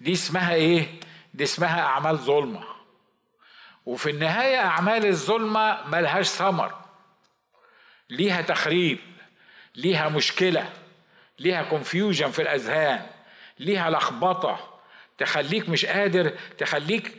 دي 0.00 0.12
اسمها 0.12 0.54
إيه؟ 0.54 0.86
دي 1.34 1.44
اسمها 1.44 1.80
أعمال 1.80 2.16
ظلمة. 2.16 2.64
وفي 3.86 4.10
النهاية 4.10 4.58
أعمال 4.58 5.06
الظلمة 5.06 5.86
ملهاش 5.86 6.28
ثمر. 6.28 6.74
ليها 8.10 8.42
تخريب 8.42 8.98
ليها 9.74 10.08
مشكلة 10.08 10.72
ليها 11.38 11.62
confusion 11.62 12.30
في 12.30 12.42
الأذهان 12.42 13.06
ليها 13.58 13.90
لخبطة. 13.90 14.80
تخليك 15.18 15.68
مش 15.68 15.86
قادر 15.86 16.32
تخليك 16.58 17.16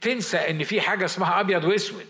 تنسى 0.00 0.36
إن 0.36 0.64
في 0.64 0.80
حاجة 0.80 1.04
اسمها 1.04 1.40
أبيض 1.40 1.64
وأسود. 1.64 2.06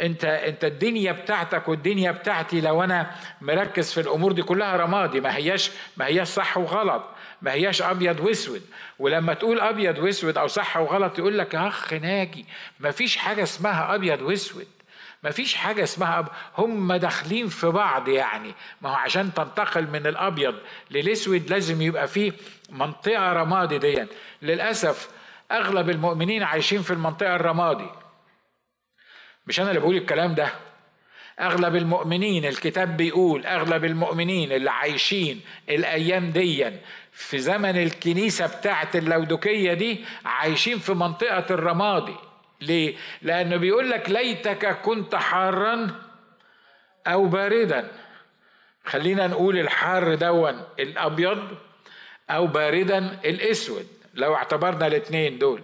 أنت 0.00 0.24
أنت 0.24 0.64
الدنيا 0.64 1.12
بتاعتك 1.12 1.68
والدنيا 1.68 2.10
بتاعتي 2.12 2.60
لو 2.60 2.84
أنا 2.84 3.10
مركز 3.40 3.92
في 3.92 4.00
الأمور 4.00 4.32
دي 4.32 4.42
كلها 4.42 4.76
رمادي 4.76 5.20
ما 5.20 5.36
هياش 5.36 5.70
ما 5.96 6.06
هياش 6.06 6.28
صح 6.28 6.56
وغلط 6.58 7.04
ما 7.42 7.52
هياش 7.52 7.82
أبيض 7.82 8.20
وأسود. 8.20 8.62
ولما 8.98 9.34
تقول 9.34 9.60
أبيض 9.60 9.98
وأسود 9.98 10.38
أو 10.38 10.46
صح 10.46 10.76
وغلط 10.76 11.18
يقول 11.18 11.38
لك 11.38 11.54
أخ 11.54 11.92
ناجي 11.92 12.44
ما 12.80 12.90
فيش 12.90 13.16
حاجة 13.16 13.42
اسمها 13.42 13.94
أبيض 13.94 14.22
وأسود. 14.22 14.66
ما 15.22 15.30
فيش 15.30 15.54
حاجة 15.54 15.82
اسمها 15.82 16.18
أب... 16.18 16.28
هم 16.58 16.92
داخلين 16.94 17.48
في 17.48 17.66
بعض 17.66 18.08
يعني. 18.08 18.54
ما 18.80 18.90
هو 18.90 18.94
عشان 18.94 19.34
تنتقل 19.34 19.86
من 19.86 20.06
الأبيض 20.06 20.54
للأسود 20.90 21.50
لازم 21.50 21.82
يبقى 21.82 22.08
فيه 22.08 22.32
منطقة 22.70 23.32
رمادي 23.32 23.78
دي 23.78 24.04
للأسف 24.42 25.08
أغلب 25.50 25.90
المؤمنين 25.90 26.42
عايشين 26.42 26.82
في 26.82 26.90
المنطقة 26.90 27.36
الرمادي. 27.36 27.86
مش 29.46 29.60
أنا 29.60 29.68
اللي 29.68 29.80
بقول 29.80 29.96
الكلام 29.96 30.34
ده. 30.34 30.52
أغلب 31.40 31.76
المؤمنين 31.76 32.44
الكتاب 32.44 32.96
بيقول 32.96 33.46
أغلب 33.46 33.84
المؤمنين 33.84 34.52
اللي 34.52 34.70
عايشين 34.70 35.40
الأيام 35.68 36.30
دي 36.30 36.70
في 37.12 37.38
زمن 37.38 37.76
الكنيسة 37.82 38.46
بتاعت 38.46 38.96
اللودوكية 38.96 39.74
دي 39.74 40.04
عايشين 40.24 40.78
في 40.78 40.92
منطقة 40.94 41.54
الرمادي. 41.54 42.14
ليه؟ 42.60 42.96
لأنه 43.22 43.56
بيقول 43.56 43.90
لك 43.90 44.10
ليتك 44.10 44.80
كنت 44.80 45.14
حارا 45.14 46.00
أو 47.06 47.26
باردا. 47.26 47.90
خلينا 48.84 49.26
نقول 49.26 49.58
الحار 49.58 50.14
دون 50.14 50.62
الأبيض 50.78 51.58
أو 52.30 52.46
باردا 52.46 53.18
الأسود. 53.24 53.86
لو 54.14 54.34
اعتبرنا 54.34 54.86
الاثنين 54.86 55.38
دول. 55.38 55.62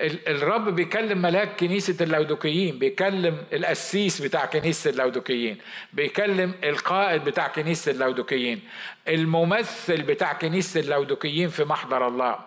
الرب 0.00 0.68
بيكلم 0.68 1.22
ملاك 1.22 1.60
كنيسة 1.60 2.04
اللودوكيين 2.04 2.78
بيكلم 2.78 3.38
القسيس 3.52 4.22
بتاع 4.22 4.44
كنيسة 4.44 4.90
اللودوكيين 4.90 5.58
بيكلم 5.92 6.54
القائد 6.64 7.24
بتاع 7.24 7.48
كنيسة 7.48 7.92
اللودوكيين 7.92 8.60
الممثل 9.08 10.02
بتاع 10.02 10.32
كنيسة 10.32 10.80
اللودوكيين 10.80 11.48
في 11.48 11.64
محضر 11.64 12.08
الله. 12.08 12.38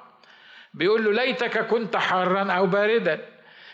بيقول 0.73 1.05
له 1.05 1.11
ليتك 1.23 1.67
كنت 1.67 1.95
حارا 1.97 2.51
أو 2.51 2.65
باردا. 2.67 3.21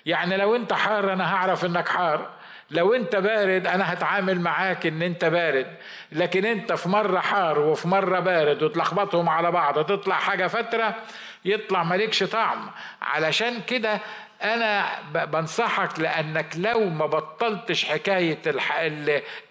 يعني 0.05 0.38
لو 0.38 0.55
أنت 0.55 0.74
حار 0.74 1.13
أنا 1.13 1.36
هعرف 1.36 1.65
إنك 1.65 1.89
حار 1.89 2.29
لو 2.72 2.93
أنت 2.93 3.15
بارد 3.15 3.67
أنا 3.67 3.93
هتعامل 3.93 4.39
معاك 4.41 4.86
إن 4.86 5.01
أنت 5.01 5.25
بارد. 5.25 5.67
لكن 6.12 6.46
أنت 6.46 6.74
في 6.74 6.89
مرة 6.89 7.20
حار 7.20 7.60
وفي 7.60 7.88
مرة 7.88 8.20
بارد 8.20 8.63
وتلخبطهم 8.63 9.29
على 9.29 9.51
بعض 9.51 9.86
تطلع 9.86 10.15
حاجة 10.15 10.48
فترة 10.48 10.96
يطلع 11.45 11.83
مالكش 11.83 12.24
طعم. 12.24 12.71
علشان 13.01 13.62
كده 13.62 14.00
أنا 14.43 15.00
بنصحك 15.25 16.00
لأنك 16.00 16.53
لو 16.57 16.89
ما 16.89 17.05
بطلتش 17.05 17.86
حكاية 17.86 18.38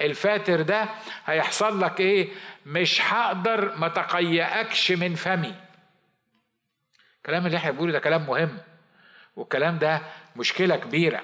الفاتر 0.01 0.63
ده 0.63 0.89
هيحصل 1.27 1.81
لك 1.81 2.01
إيه؟ 2.01 2.29
مش 2.67 3.01
هقدر 3.13 3.77
ما 3.77 3.89
تقيأكش 3.89 4.93
من 4.93 5.15
فمي. 5.15 5.55
الكلام 7.17 7.47
اللي 7.47 7.57
إحنا 7.57 7.71
بنقوله 7.71 7.93
ده 7.93 7.99
كلام 7.99 8.27
مهم 8.27 8.59
والكلام 9.37 9.79
ده 9.79 10.01
مشكلة 10.37 10.77
كبيرة. 10.77 11.23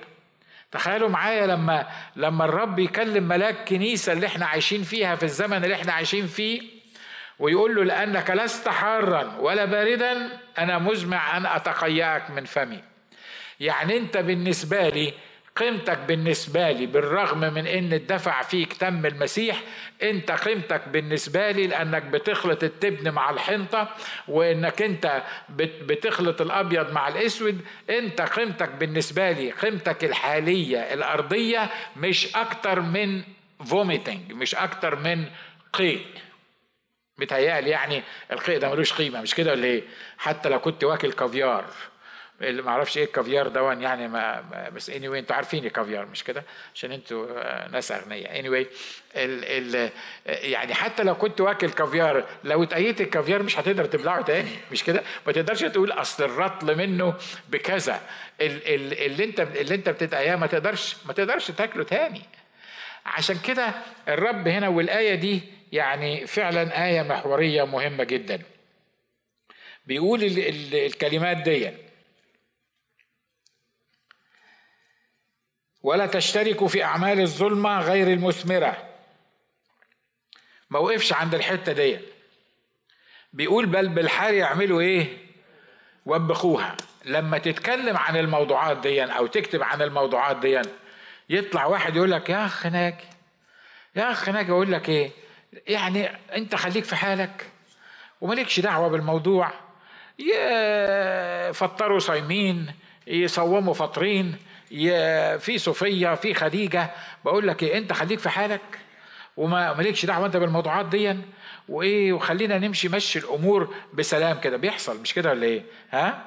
تخيلوا 0.70 1.08
معايا 1.08 1.46
لما 1.46 1.86
لما 2.16 2.44
الرب 2.44 2.78
يكلم 2.78 3.28
ملاك 3.28 3.68
كنيسة 3.68 4.12
اللي 4.12 4.26
إحنا 4.26 4.46
عايشين 4.46 4.82
فيها 4.82 5.16
في 5.16 5.22
الزمن 5.22 5.64
اللي 5.64 5.74
إحنا 5.74 5.92
عايشين 5.92 6.26
فيه 6.26 6.75
ويقول 7.38 7.74
له 7.76 7.84
لأنك 7.84 8.30
لست 8.30 8.68
حارا 8.68 9.36
ولا 9.40 9.64
باردا 9.64 10.28
أنا 10.58 10.78
مزمع 10.78 11.36
أن 11.36 11.46
أتقيأك 11.46 12.30
من 12.30 12.44
فمي. 12.44 12.80
يعني 13.60 13.96
أنت 13.96 14.16
بالنسبة 14.16 14.88
لي 14.88 15.12
قيمتك 15.56 15.98
بالنسبة 15.98 16.70
لي 16.70 16.86
بالرغم 16.86 17.38
من 17.40 17.66
إن 17.66 17.92
الدفع 17.92 18.42
فيك 18.42 18.72
تم 18.72 19.06
المسيح 19.06 19.60
أنت 20.02 20.30
قيمتك 20.30 20.88
بالنسبة 20.88 21.50
لي 21.50 21.66
لأنك 21.66 22.02
بتخلط 22.02 22.64
التبن 22.64 23.10
مع 23.10 23.30
الحنطة 23.30 23.88
وإنك 24.28 24.82
أنت 24.82 25.22
بتخلط 25.58 26.40
الأبيض 26.40 26.92
مع 26.92 27.08
الأسود. 27.08 27.60
أنت 27.90 28.20
قيمتك 28.20 28.68
بالنسبة 28.68 29.30
لي 29.32 29.50
قيمتك 29.50 30.04
الحالية 30.04 30.78
الأرضية 30.78 31.70
مش 31.96 32.36
أكتر 32.36 32.80
من 32.80 33.22
vomiting 33.64 34.32
مش 34.32 34.54
أكتر 34.54 34.96
من 34.96 35.24
قيء 35.72 36.06
متهيألي 37.18 37.70
يعني 37.70 38.02
القيء 38.32 38.58
ده 38.58 38.70
ملوش 38.70 38.92
قيمة 38.92 39.20
مش 39.20 39.34
كده 39.34 39.50
ولا 39.50 39.64
إيه؟ 39.64 39.82
حتى 40.18 40.48
لو 40.48 40.60
كنت 40.60 40.84
واكل 40.84 41.12
كافيار 41.12 41.64
اللي 42.40 42.62
ما 42.62 42.70
أعرفش 42.70 42.98
إيه 42.98 43.04
الكافيار 43.04 43.48
ده 43.48 43.72
يعني 43.72 44.08
ما 44.08 44.44
بس 44.74 44.90
اني 44.90 45.08
anyway 45.08 45.12
أنتوا 45.12 45.36
عارفين 45.36 45.66
الكافيار 45.66 46.06
مش 46.06 46.24
كده؟ 46.24 46.44
عشان 46.74 46.92
أنتوا 46.92 47.26
آه، 47.38 47.68
ناس 47.68 47.92
أغنياء. 47.92 48.38
اني 48.38 48.48
anyway 48.48 48.66
ال 49.16 49.44
ال 49.76 49.90
يعني 50.26 50.74
حتى 50.74 51.02
لو 51.02 51.14
كنت 51.14 51.40
واكل 51.40 51.70
كافيار 51.70 52.24
لو 52.44 52.62
اتقيت 52.62 53.00
الكافيار 53.00 53.42
مش 53.42 53.58
هتقدر 53.58 53.84
تبلعه 53.84 54.22
تاني 54.22 54.50
مش 54.72 54.84
كده؟ 54.84 55.02
ما 55.26 55.32
تقدرش 55.32 55.60
تقول 55.60 55.92
أصل 55.92 56.24
الرطل 56.24 56.76
منه 56.76 57.14
بكذا. 57.48 58.00
اللي 58.40 59.24
أنت 59.24 59.40
اللي 59.40 59.74
أنت 59.74 59.88
بتتقياه 59.88 60.36
ما 60.36 60.46
تقدرش 60.46 60.96
ما 61.06 61.12
تقدرش 61.12 61.50
تاكله 61.50 61.84
تاني. 61.84 62.22
عشان 63.06 63.38
كده 63.38 63.70
الرب 64.08 64.48
هنا 64.48 64.68
والآية 64.68 65.14
دي 65.14 65.55
يعني 65.72 66.26
فعلا 66.26 66.86
آية 66.86 67.02
محورية 67.02 67.64
مهمة 67.64 68.04
جدا. 68.04 68.42
بيقول 69.86 70.22
الكلمات 70.22 71.36
دي 71.36 71.70
ولا 75.82 76.06
تشتركوا 76.06 76.68
في 76.68 76.84
أعمال 76.84 77.20
الظلمة 77.20 77.80
غير 77.80 78.12
المثمرة. 78.12 78.88
ما 80.70 80.78
وقفش 80.78 81.12
عند 81.12 81.34
الحتة 81.34 81.72
دي. 81.72 81.98
بيقول 83.32 83.66
بل 83.66 83.88
بالحال 83.88 84.34
يعملوا 84.34 84.80
إيه؟ 84.80 85.18
وبخوها 86.06 86.76
لما 87.04 87.38
تتكلم 87.38 87.96
عن 87.96 88.16
الموضوعات 88.16 88.78
دي 88.78 89.04
أو 89.04 89.26
تكتب 89.26 89.62
عن 89.62 89.82
الموضوعات 89.82 90.36
دي 90.36 90.62
يطلع 91.28 91.66
واحد 91.66 91.96
يقول 91.96 92.10
لك 92.10 92.30
يا 92.30 92.46
اخ 92.46 92.66
ناجي 92.66 93.04
يا 93.96 94.12
اخ 94.12 94.28
ناجي. 94.28 94.52
أقول 94.52 94.72
لك 94.72 94.88
إيه؟ 94.88 95.10
يعني 95.66 96.10
انت 96.36 96.54
خليك 96.54 96.84
في 96.84 96.96
حالك 96.96 97.46
ومالكش 98.20 98.60
دعوة 98.60 98.88
بالموضوع. 98.88 99.50
يفطروا 100.18 101.98
صايمين 101.98 102.72
يصوموا 103.06 103.74
فاطرين 103.74 104.36
في 105.38 105.58
صوفيا 105.58 106.14
في 106.14 106.34
خديجة. 106.34 106.90
بقول 107.24 107.48
لك 107.48 107.62
إيه 107.62 107.78
انت 107.78 107.92
خليك 107.92 108.18
في 108.18 108.28
حالك 108.28 108.78
وما 109.36 109.72
مالكش 109.72 110.06
دعوة 110.06 110.26
انت 110.26 110.36
بالموضوعات 110.36 110.86
دي. 110.86 111.16
وإيه 111.68 112.12
وخلينا 112.12 112.58
نمشي 112.58 112.88
مشي 112.88 113.18
الأمور 113.18 113.74
بسلام 113.94 114.40
كده. 114.40 114.56
بيحصل 114.56 115.00
مش 115.00 115.14
كده 115.14 115.30
ولا 115.30 115.46
إيه؟ 115.46 115.62
ها؟ 115.90 116.22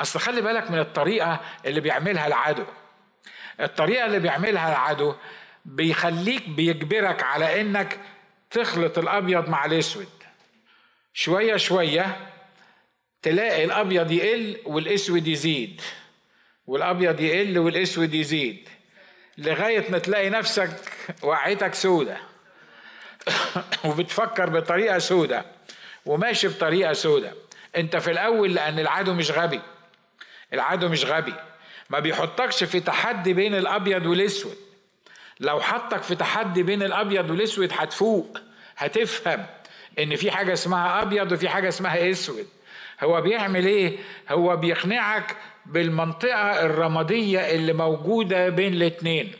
أصل 0.00 0.20
خلي 0.20 0.40
بالك 0.40 0.70
من 0.70 0.78
الطريقة 0.78 1.40
اللي 1.66 1.80
بيعملها 1.80 2.26
العدو. 2.26 2.64
الطريقة 3.60 4.06
اللي 4.06 4.18
بيعملها 4.18 4.68
العدو 4.72 5.14
بيخليك 5.64 6.48
بيجبرك 6.48 7.22
على 7.22 7.60
إنك 7.60 7.98
تخلط 8.54 8.98
الأبيض 8.98 9.48
مع 9.48 9.64
الأسود. 9.64 10.08
شوية 11.14 11.56
شوية 11.56 12.16
تلاقي 13.22 13.64
الأبيض 13.64 14.12
يقل 14.12 14.56
والأسود 14.64 15.26
يزيد 15.26 15.80
والأبيض 16.66 17.20
يقل 17.20 17.58
والأسود 17.58 18.14
يزيد. 18.14 18.68
لغاية 19.38 19.90
ما 19.90 19.98
تلاقي 19.98 20.30
نفسك 20.30 20.92
وعيتك 21.22 21.74
سودة. 21.74 22.16
وبتفكر 23.84 24.50
بطريقة 24.50 24.98
سودة 24.98 25.44
وماشي 26.06 26.48
بطريقة 26.48 26.92
سودة. 26.92 27.32
انت 27.76 27.96
في 27.96 28.10
الأول 28.10 28.54
لأن 28.54 28.78
العدو 28.78 29.14
مش 29.14 29.30
غبي. 29.30 29.60
العدو 30.52 30.88
مش 30.88 31.04
غبي. 31.04 31.34
ما 31.90 31.98
بيحطكش 31.98 32.64
في 32.64 32.80
تحدي 32.80 33.32
بين 33.32 33.54
الأبيض 33.54 34.06
والأسود. 34.06 34.56
لو 35.40 35.60
حطك 35.60 36.02
في 36.02 36.14
تحدي 36.14 36.62
بين 36.62 36.82
الأبيض 36.82 37.30
والأسود 37.30 37.70
هتفوق 37.72 38.38
هتفهم 38.76 39.46
إن 39.98 40.16
في 40.16 40.30
حاجة 40.30 40.52
اسمها 40.52 41.02
أبيض 41.02 41.32
وفي 41.32 41.48
حاجة 41.48 41.68
اسمها 41.68 42.10
أسود. 42.10 42.46
هو 43.02 43.20
بيعمل 43.20 43.66
إيه؟ 43.66 43.98
هو 44.30 44.56
بيقنعك 44.56 45.36
بالمنطقة 45.66 46.66
الرمادية 46.66 47.40
اللي 47.40 47.72
موجودة 47.72 48.48
بين 48.48 48.72
الاتنين. 48.74 49.32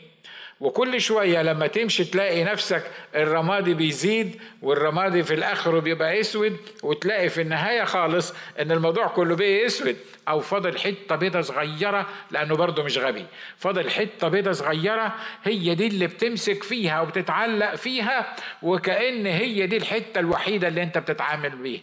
وكل 0.59 1.01
شوية 1.01 1.41
لما 1.41 1.67
تمشي 1.67 2.03
تلاقي 2.05 2.43
نفسك 2.43 2.83
الرمادي 3.15 3.73
بيزيد 3.73 4.41
والرمادي 4.61 5.23
في 5.23 5.33
الآخر 5.33 5.79
بيبقى 5.79 6.19
أسود 6.19 6.57
وتلاقي 6.83 7.29
في 7.29 7.41
النهاية 7.41 7.83
خالص 7.83 8.33
إن 8.59 8.71
الموضوع 8.71 9.07
كله 9.07 9.35
بقى 9.35 9.65
أسود. 9.65 9.97
أو 10.27 10.39
فاضل 10.39 10.79
حتة 10.79 11.15
بيضة 11.15 11.41
صغيرة 11.41 12.09
لأنه 12.31 12.55
برضه 12.55 12.83
مش 12.83 12.97
غبي. 12.97 13.25
فاضل 13.57 13.89
حتة 13.91 14.27
بيضة 14.27 14.51
صغيرة 14.51 15.15
هي 15.43 15.75
دي 15.75 15.87
اللي 15.87 16.07
بتمسك 16.07 16.63
فيها 16.63 17.01
وبتتعلق 17.01 17.75
فيها 17.75 18.35
وكأن 18.61 19.25
هي 19.25 19.67
دي 19.67 19.77
الحتة 19.77 20.19
الوحيدة 20.19 20.67
اللي 20.67 20.83
أنت 20.83 20.97
بتتعامل 20.97 21.49
بيها. 21.49 21.81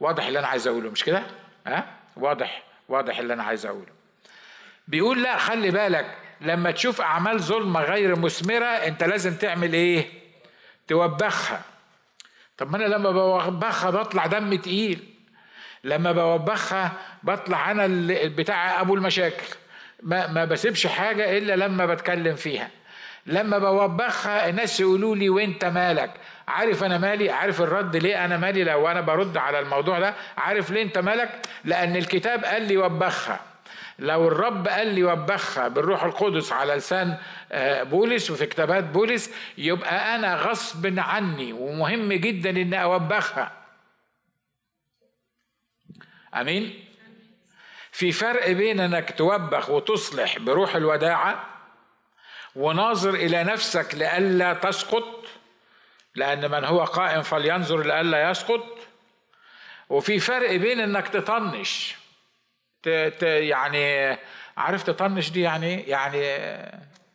واضح 0.00 0.26
اللي 0.26 0.38
أنا 0.38 0.46
عايز 0.46 0.68
أقوله؟ 0.68 0.90
مش 0.90 1.04
كده؟ 1.04 1.22
ها؟ 1.66 1.86
واضح 2.16 2.62
واضح 2.88 3.18
اللي 3.18 3.34
أنا 3.34 3.42
عايز 3.42 3.66
أقوله. 3.66 3.96
بيقول 4.88 5.22
لا 5.22 5.36
خلي 5.36 5.70
بالك 5.70 6.16
لما 6.40 6.70
تشوف 6.70 7.00
أعمال 7.00 7.40
ظلمة 7.40 7.80
غير 7.80 8.16
مثمرة 8.18 8.64
أنت 8.66 9.04
لازم 9.04 9.34
تعمل 9.34 9.72
إيه؟ 9.72 10.06
توبخها. 10.88 11.60
طب 12.58 12.70
ما 12.70 12.76
أنا 12.76 12.84
لما 12.84 13.10
بوبخها 13.10 13.90
بطلع 13.90 14.26
دم 14.26 14.54
تقيل. 14.54 15.04
لما 15.84 16.12
بوبخها 16.12 16.92
بطلع 17.22 17.70
أنا 17.70 17.86
بتاع 18.28 18.80
أبو 18.80 18.94
المشاكل. 18.94 19.46
ما, 20.02 20.26
ما 20.26 20.44
بسيبش 20.44 20.86
حاجة 20.86 21.38
إلا 21.38 21.56
لما 21.56 21.86
بتكلم 21.86 22.34
فيها. 22.34 22.70
لما 23.26 23.58
بوبخها 23.58 24.48
الناس 24.48 24.80
يقولوا 24.80 25.16
لي 25.16 25.28
وأنت 25.28 25.64
مالك؟ 25.64 26.10
عارف 26.48 26.84
أنا 26.84 26.98
مالي؟ 26.98 27.30
عارف 27.30 27.60
الرد 27.60 27.96
ليه 27.96 28.24
أنا 28.24 28.36
مالي 28.36 28.64
لو 28.64 28.88
أنا 28.88 29.00
برد 29.00 29.36
على 29.36 29.58
الموضوع 29.58 29.98
ده؟ 29.98 30.14
عارف 30.36 30.70
ليه 30.70 30.82
أنت 30.82 30.98
مالك؟ 30.98 31.46
لأن 31.64 31.96
الكتاب 31.96 32.44
قال 32.44 32.62
لي 32.62 32.76
وبخها. 32.76 33.40
لو 33.98 34.28
الرب 34.28 34.68
قال 34.68 34.86
لي 34.86 35.04
وبخها 35.04 35.68
بالروح 35.68 36.02
القدس 36.04 36.52
على 36.52 36.74
لسان 36.74 37.18
آه، 37.52 37.82
بولس 37.82 38.30
وفي 38.30 38.46
كتابات 38.46 38.84
بولس 38.84 39.30
يبقى 39.58 40.14
أنا 40.14 40.36
غصب 40.36 40.98
عني 40.98 41.52
ومهم 41.52 42.12
جدا 42.12 42.50
ان 42.50 42.74
أوبخها 42.74 43.52
آمين 46.34 46.84
في 47.92 48.12
فرق 48.12 48.50
بين 48.50 48.80
إنك 48.80 49.18
توبخ 49.18 49.70
وتصلح 49.70 50.38
بروح 50.38 50.76
الوداعة 50.76 51.44
وناظر 52.56 53.14
إلى 53.14 53.44
نفسك 53.44 53.94
لئلا 53.94 54.54
تسقط 54.54 55.24
لأن 56.14 56.50
من 56.50 56.64
هو 56.64 56.84
قائم 56.84 57.22
فلينظر 57.22 57.86
لئلا 57.86 58.30
يسقط 58.30 58.78
وفي 59.88 60.18
فرق 60.18 60.56
بين 60.56 60.80
إنك 60.80 61.08
تطنش. 61.08 61.96
يعني 63.22 64.16
عارف 64.56 64.82
تطنش 64.82 65.30
دي 65.30 65.40
يعني 65.40 65.80
يعني 65.80 66.38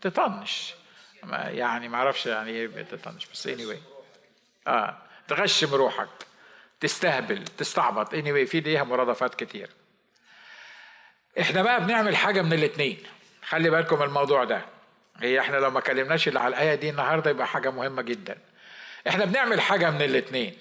تطنش. 0.01 0.73
يعني 1.47 1.89
ما 1.89 1.97
أعرفش 1.97 2.25
يعني 2.25 2.51
إيه 2.51 2.67
تطنش 2.81 3.25
بس 3.33 3.47
anyway. 3.47 3.77
آه 4.67 4.97
تغشم 5.27 5.73
روحك 5.75 6.09
تستهبل 6.79 7.43
تستعبط. 7.43 8.15
anyway 8.15 8.47
في 8.49 8.59
ليها 8.59 8.83
مرادفات 8.83 9.35
كتير. 9.35 9.69
إحنا 11.39 11.61
بقى 11.61 11.85
بنعمل 11.85 12.15
حاجة 12.15 12.41
من 12.41 12.53
الاثنين 12.53 12.97
خلي 13.47 13.69
بالكم 13.69 14.03
الموضوع 14.03 14.43
ده. 14.43 14.61
هي 15.17 15.39
إحنا 15.39 15.57
لو 15.57 15.69
ما 15.71 15.79
كلمناش 15.79 16.27
اللي 16.27 16.39
على 16.39 16.47
الآية 16.55 16.75
دي 16.75 16.89
النهارده 16.89 17.31
يبقى 17.31 17.47
حاجة 17.47 17.69
مهمة 17.71 18.01
جدا. 18.01 18.37
إحنا 19.07 19.25
بنعمل 19.25 19.61
حاجة 19.61 19.89
من 19.89 20.01
الاتنين. 20.01 20.57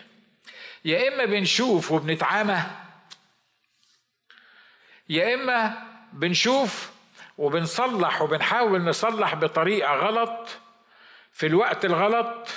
يا 0.84 1.08
إما 1.08 1.24
بنشوف 1.24 1.92
وبنتعامى 1.92 2.62
يا 5.10 5.34
إما 5.34 5.82
بنشوف 6.12 6.90
وبنصلح 7.38 8.22
وبنحاول 8.22 8.80
نصلح 8.84 9.34
بطريقة 9.34 9.94
غلط 9.94 10.48
في 11.32 11.46
الوقت 11.46 11.84
الغلط 11.84 12.48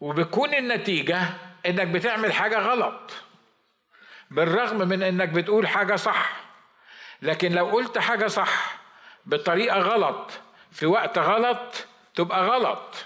وبتكون 0.00 0.54
النتيجة 0.54 1.22
إنك 1.66 1.86
بتعمل 1.86 2.32
حاجة 2.32 2.58
غلط 2.58 3.10
بالرغم 4.30 4.88
من 4.88 5.02
إنك 5.02 5.28
بتقول 5.28 5.68
حاجة 5.68 5.96
صح. 5.96 6.32
لكن 7.22 7.52
لو 7.52 7.66
قلت 7.66 7.98
حاجة 7.98 8.26
صح 8.26 8.76
بطريقة 9.26 9.78
غلط 9.78 10.30
في 10.72 10.86
وقت 10.86 11.18
غلط 11.18 11.86
تبقى 12.14 12.46
غلط. 12.46 13.04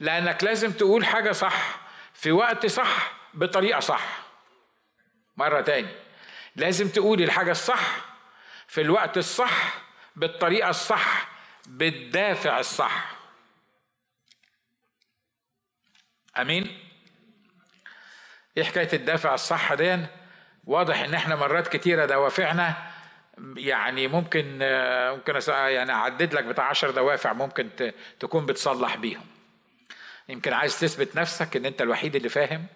لأنك 0.00 0.44
لازم 0.44 0.72
تقول 0.72 1.04
حاجة 1.04 1.32
صح 1.32 1.76
في 2.14 2.32
وقت 2.32 2.66
صح 2.66 3.12
بطريقة 3.34 3.80
صح. 3.80 4.18
مرة 5.36 5.60
تاني. 5.60 6.07
لازم 6.58 6.88
تقول 6.88 7.22
الحاجة 7.22 7.50
الصح 7.50 8.04
في 8.66 8.80
الوقت 8.80 9.18
الصح 9.18 9.82
بالطريقة 10.16 10.70
الصح 10.70 11.28
بالدافع 11.66 12.58
الصح. 12.58 13.12
آمين؟ 16.38 16.78
إيه 18.56 18.64
حكاية 18.64 18.88
الدافع 18.92 19.34
الصح 19.34 19.74
دي؟ 19.74 19.98
واضح 20.64 21.00
إن 21.00 21.14
إحنا 21.14 21.36
مرات 21.36 21.68
كتيرة 21.68 22.06
دوافعنا 22.06 22.92
يعني 23.56 24.08
ممكن 24.08 24.58
ممكن 25.12 25.40
يعني 25.48 25.92
أعدد 25.92 26.34
لك 26.34 26.44
بتاع 26.44 26.64
عشر 26.64 26.90
دوافع 26.90 27.32
ممكن 27.32 27.92
تكون 28.20 28.46
بتصلح 28.46 28.96
بيهم. 28.96 29.26
يمكن 30.28 30.52
عايز 30.52 30.80
تثبت 30.80 31.16
نفسك 31.16 31.56
إن 31.56 31.66
أنت 31.66 31.82
الوحيد 31.82 32.16
اللي 32.16 32.28
فاهم. 32.28 32.66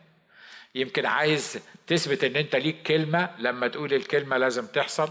يمكن 0.75 1.07
عايز 1.07 1.61
تثبت 1.87 2.25
إن 2.25 2.37
أنت 2.37 2.57
ليك 2.57 2.83
كلمة 2.83 3.31
لما 3.39 3.69
تقول 3.69 3.95
الكلمة 3.95 4.37
لازم 4.37 4.67
تحصل. 4.67 5.11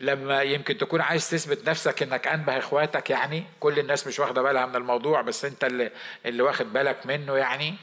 لما 0.00 0.42
يمكن 0.42 0.78
تكون 0.78 1.00
عايز 1.00 1.30
تثبت 1.30 1.68
نفسك 1.68 2.02
إنك 2.02 2.26
أنبه 2.28 2.58
إخواتك 2.58 3.10
يعني 3.10 3.44
كل 3.60 3.78
الناس 3.78 4.06
مش 4.06 4.18
واخدة 4.18 4.42
بالها 4.42 4.66
من 4.66 4.76
الموضوع 4.76 5.20
بس 5.20 5.44
أنت 5.44 5.64
اللي, 5.64 5.90
اللي 6.26 6.42
واخد 6.42 6.72
بالك 6.72 7.06
منه 7.06 7.36
يعني. 7.36 7.74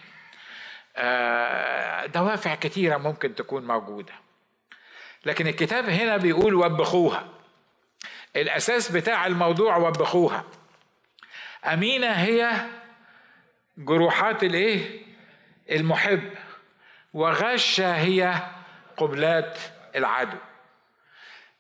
آه، 0.97 2.05
دوافع 2.05 2.55
كثيره 2.55 2.97
ممكن 2.97 3.35
تكون 3.35 3.67
موجودة. 3.67 4.13
لكن 5.25 5.47
الكتاب 5.47 5.89
هنا 5.89 6.17
بيقول 6.17 6.55
وبخوها. 6.55 7.27
الأساس 8.35 8.91
بتاع 8.91 9.27
الموضوع 9.27 9.77
وبخوها. 9.77 10.43
أمينة 11.65 12.11
هي 12.11 12.51
جروحات 13.77 14.43
الإيه؟ 14.43 15.01
المحب. 15.71 16.29
وغشه 17.13 17.95
هي 17.95 18.33
قبلات 18.97 19.59
العدو. 19.95 20.37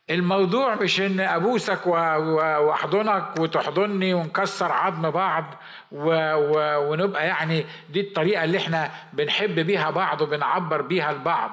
الموضوع 0.09 0.75
مش 0.75 1.01
إن 1.01 1.19
أبوسك 1.19 1.87
وأحضنك 1.87 3.39
وتحضني 3.39 4.13
ونكسر 4.13 4.71
عظم 4.71 5.11
بعض 5.11 5.45
ونبقى 5.91 7.27
يعني 7.27 7.65
دي 7.89 8.01
الطريقة 8.01 8.43
اللي 8.43 8.57
إحنا 8.57 8.91
بنحب 9.13 9.59
بيها 9.59 9.89
بعض 9.89 10.21
وبنعبر 10.21 10.81
بيها 10.81 11.11
البعض. 11.11 11.51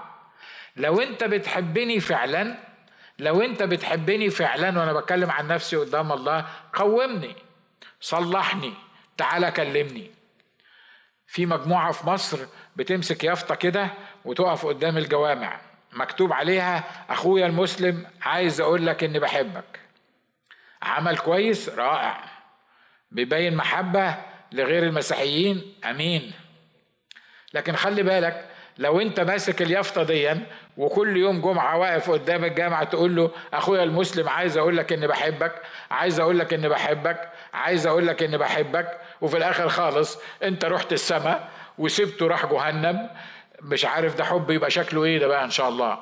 لو 0.77 1.01
أنت 1.01 1.25
بتحبني 1.25 2.01
فعلا 2.01 2.57
لو 3.19 3.43
أنت 3.43 3.63
بتحبني 3.63 4.31
فعلا 4.31 4.79
وأنا 4.81 4.93
بتكلم 4.93 5.31
عن 5.31 5.49
نفسي 5.49 5.77
قدام 5.77 6.13
الله 6.13 6.47
قومني 6.73 7.37
صلحني 8.01 8.73
تعالى 9.17 9.51
كلمني. 9.51 10.11
في 11.35 11.47
مجموعة 11.47 11.93
في 11.93 12.07
مصر 12.07 12.39
بتمسك 12.77 13.25
يافطة 13.25 13.55
كده 13.55 13.89
وتقف 14.25 14.67
قدام 14.67 14.99
الجوامع. 14.99 15.61
مكتوب 15.93 16.33
عليها 16.33 16.85
أخويا 17.11 17.47
المسلم 17.47 18.07
عايز 18.23 18.61
أقول 18.61 18.87
لك 18.87 19.05
إني 19.05 19.19
بحبك. 19.19 19.81
عمل 20.83 21.19
كويس 21.19 21.69
رائع. 21.69 22.25
بيبين 23.11 23.57
محبة 23.57 24.15
لغير 24.53 24.83
المسيحيين 24.83 25.75
أمين. 25.85 26.33
لكن 27.55 27.77
خلي 27.77 28.03
بالك 28.03 28.49
لو 28.79 29.01
أنت 29.01 29.21
ماسك 29.21 29.63
اليافطة 29.63 30.03
دي 30.03 30.37
وكل 30.77 31.17
يوم 31.17 31.41
جمعة 31.41 31.79
واقف 31.79 32.11
قدام 32.11 32.45
الجامعة 32.45 32.85
تقول 32.85 33.17
له 33.17 33.31
أخويا 33.53 33.83
المسلم 33.85 34.29
عايز 34.29 34.57
أقول 34.57 34.77
لك 34.77 34.93
إني 34.93 35.07
بحبك 35.07 35.63
عايز 35.91 36.21
أقول 36.21 36.39
لك 36.39 36.55
إني 36.55 36.69
بحبك 36.69 37.29
عايز 37.55 37.87
أقول 37.87 38.07
لك 38.07 38.23
إني 38.23 38.39
بحبك. 38.39 38.99
وفي 39.21 39.37
الآخر 39.37 39.69
خالص 39.69 40.19
انت 40.43 40.65
رحت 40.65 40.93
السماء 40.93 41.51
وسبته 41.79 42.27
راح 42.27 42.47
جهنم. 42.47 43.11
مش 43.63 43.85
عارف 43.85 44.15
ده 44.17 44.25
حب 44.25 44.51
يبقى 44.51 44.71
شكله 44.71 45.05
إيه 45.05 45.19
ده 45.19 45.27
بقى 45.27 45.45
إن 45.45 45.51
شاء 45.51 45.69
الله. 45.69 45.99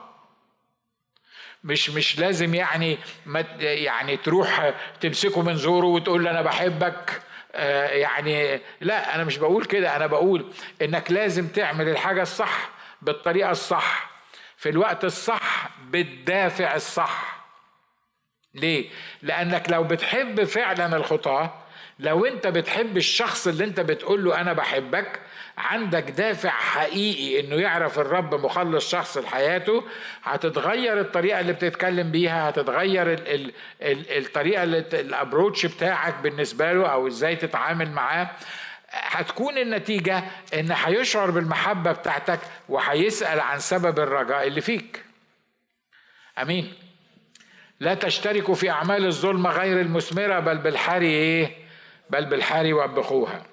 مش 1.65 1.91
مش 1.91 2.19
لازم 2.19 2.55
يعني 2.55 2.99
ما 3.27 3.41
يعني 3.61 4.17
تروح 4.17 4.73
تمسكه 5.01 5.43
من 5.43 5.57
زوره 5.57 5.87
وتقول 5.87 6.25
له 6.25 6.31
أنا 6.31 6.43
بحبك. 6.43 7.23
آه 7.55 7.89
يعني 7.89 8.61
لا 8.81 9.15
أنا 9.15 9.25
مش 9.25 9.39
بقول 9.39 9.65
كده 9.65 9.97
أنا 9.97 10.07
بقول 10.07 10.53
إنك 10.83 11.11
لازم 11.11 11.49
تعمل 11.49 11.89
الحاجة 11.89 12.23
الصح 12.23 12.71
بالطريقة 13.03 13.51
الصح 13.51 14.11
في 14.57 14.69
الوقت 14.69 15.05
الصح 15.05 15.69
بالدافع 15.91 16.75
الصح. 16.75 17.43
ليه؟ 18.55 18.91
لأنك 19.23 19.71
لو 19.71 19.85
بتحب 19.85 20.45
فعلا 20.45 20.97
الخطاه 20.97 21.62
لو 22.03 22.25
انت 22.25 22.47
بتحب 22.47 22.97
الشخص 22.97 23.47
اللي 23.47 23.65
انت 23.65 23.81
بتقول 23.81 24.25
له 24.25 24.41
أنا 24.41 24.53
بحبك 24.53 25.21
عندك 25.59 26.11
دافع 26.11 26.51
حقيقي 26.51 27.41
انه 27.41 27.57
يعرف 27.57 27.99
الرب 27.99 28.35
مخلص 28.35 28.91
شخص 28.91 29.19
لحياته 29.19 29.85
هتتغير 30.23 31.01
الطريقة 31.01 31.41
اللي 31.41 31.53
بتتكلم 31.53 32.11
بيها 32.11 32.49
هتتغير 32.49 33.13
ال 33.13 33.29
ال 33.29 33.53
ال 33.83 34.19
الطريقة 34.27 34.63
الابروتش 35.01 35.67
بتاعك 35.67 36.15
بالنسبة 36.23 36.73
له 36.73 36.87
أو 36.87 37.07
إزاي 37.07 37.37
تتعامل 37.37 37.91
معاه 37.91 38.31
هتكون 38.91 39.59
النتيجة 39.59 40.23
إن 40.55 40.73
هيشعر 40.73 41.31
بالمحبة 41.31 41.93
بتاعتك 41.93 42.41
وهيسأل 42.69 43.41
عن 43.41 43.59
سبب 43.59 43.99
الرجاء 44.01 44.47
اللي 44.47 44.61
فيك. 44.61 45.05
أمين. 46.43 46.73
لا 47.81 47.95
تشتركوا 47.95 48.55
في 48.55 48.71
أعمال 48.71 49.07
الظلم 49.07 49.47
غير 49.47 49.81
المثمرة 49.81 50.39
بل 50.41 50.59
بالحري 50.59 51.07
إيه؟ 51.07 51.62
بل 52.11 52.27
بالحري 52.27 52.73
وبخوها. 52.73 53.47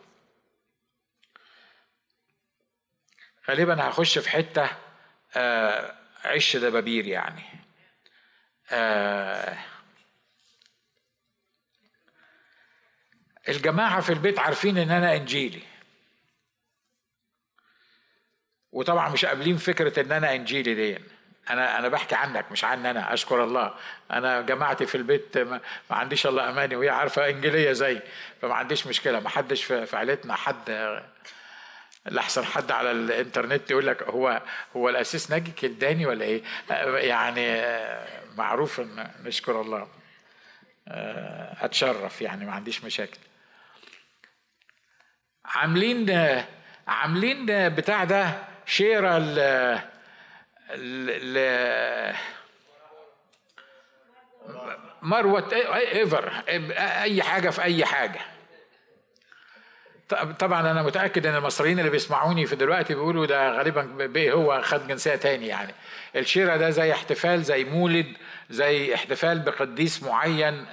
غالبا 3.49 3.89
هخش 3.89 4.19
في 4.19 4.29
حتة 4.29 4.69
آه 5.35 5.95
عش 6.25 6.55
دبابير 6.57 7.07
يعني. 7.07 7.43
آه 8.71 9.57
الجماعة 13.47 14.01
في 14.01 14.13
البيت 14.13 14.39
عارفين 14.39 14.77
إن 14.77 14.91
أنا 14.91 15.15
إنجيلي. 15.15 15.61
وطبعا 18.71 19.09
مش 19.09 19.25
قابلين 19.25 19.57
فكرة 19.57 20.01
إن 20.01 20.11
أنا 20.11 20.35
إنجيلي 20.35 20.75
دي 20.75 20.99
أنا 21.49 21.79
أنا 21.79 21.87
بحكي 21.87 22.15
عنك 22.15 22.51
مش 22.51 22.63
عن 22.63 22.85
أنا 22.85 23.13
أشكر 23.13 23.43
الله. 23.43 23.73
أنا 24.11 24.41
جماعتي 24.41 24.85
في 24.85 24.95
البيت 24.95 25.37
ما, 25.37 25.61
ما 25.89 25.95
عنديش 25.95 26.27
الله 26.27 26.49
أماني 26.49 26.75
وهي 26.75 26.89
عارفة 26.89 27.29
انجيليه 27.29 27.71
زي 27.71 28.01
فما 28.41 28.53
عنديش 28.55 28.87
مشكلة. 28.87 29.19
ما 29.19 29.29
حدش 29.29 29.63
في 29.63 29.97
عيلتنا 29.97 30.35
حد 30.35 30.99
لحسن 32.05 32.45
حد 32.45 32.71
على 32.71 32.91
الإنترنت 32.91 33.71
يقول 33.71 33.87
لك 33.87 34.03
هو 34.03 34.41
هو 34.75 34.89
الأسيس 34.89 35.31
ناجي 35.31 35.51
كداني 35.51 36.05
ولا 36.05 36.25
إيه؟ 36.25 36.43
يعني 37.09 37.61
معروف 38.37 38.79
إن 38.79 39.11
نشكر 39.23 39.61
الله. 39.61 39.87
أتشرف 41.61 42.21
يعني 42.21 42.45
ما 42.45 42.51
عنديش 42.53 42.83
مشاكل. 42.83 43.17
عاملين 45.45 46.19
عاملين 46.87 47.45
بتاع 47.69 48.03
ده 48.03 48.31
شيرة 48.65 49.17
ل 50.75 52.13
مروة 55.01 55.49
إيفر. 55.75 56.31
أي 56.47 57.23
حاجة 57.23 57.49
في 57.49 57.61
أي 57.63 57.85
حاجة. 57.85 58.19
طبعا 60.39 60.71
أنا 60.71 60.83
متأكد 60.83 61.25
إن 61.25 61.35
المصريين 61.35 61.79
اللي 61.79 61.89
بيسمعوني 61.91 62.45
في 62.45 62.55
دلوقتي 62.55 62.93
بيقولوا 62.93 63.25
ده 63.25 63.51
غالبا 63.51 63.81
بيه 64.05 64.31
هو 64.31 64.61
خد 64.61 64.87
جنسية 64.87 65.15
تاني 65.15 65.47
يعني. 65.47 65.73
الشيرة 66.15 66.57
ده 66.57 66.69
زي 66.69 66.91
احتفال 66.91 67.43
زي 67.43 67.63
مولد 67.63 68.13
زي 68.49 68.95
احتفال 68.95 69.39
بقديس 69.39 70.03
معين 70.03 70.65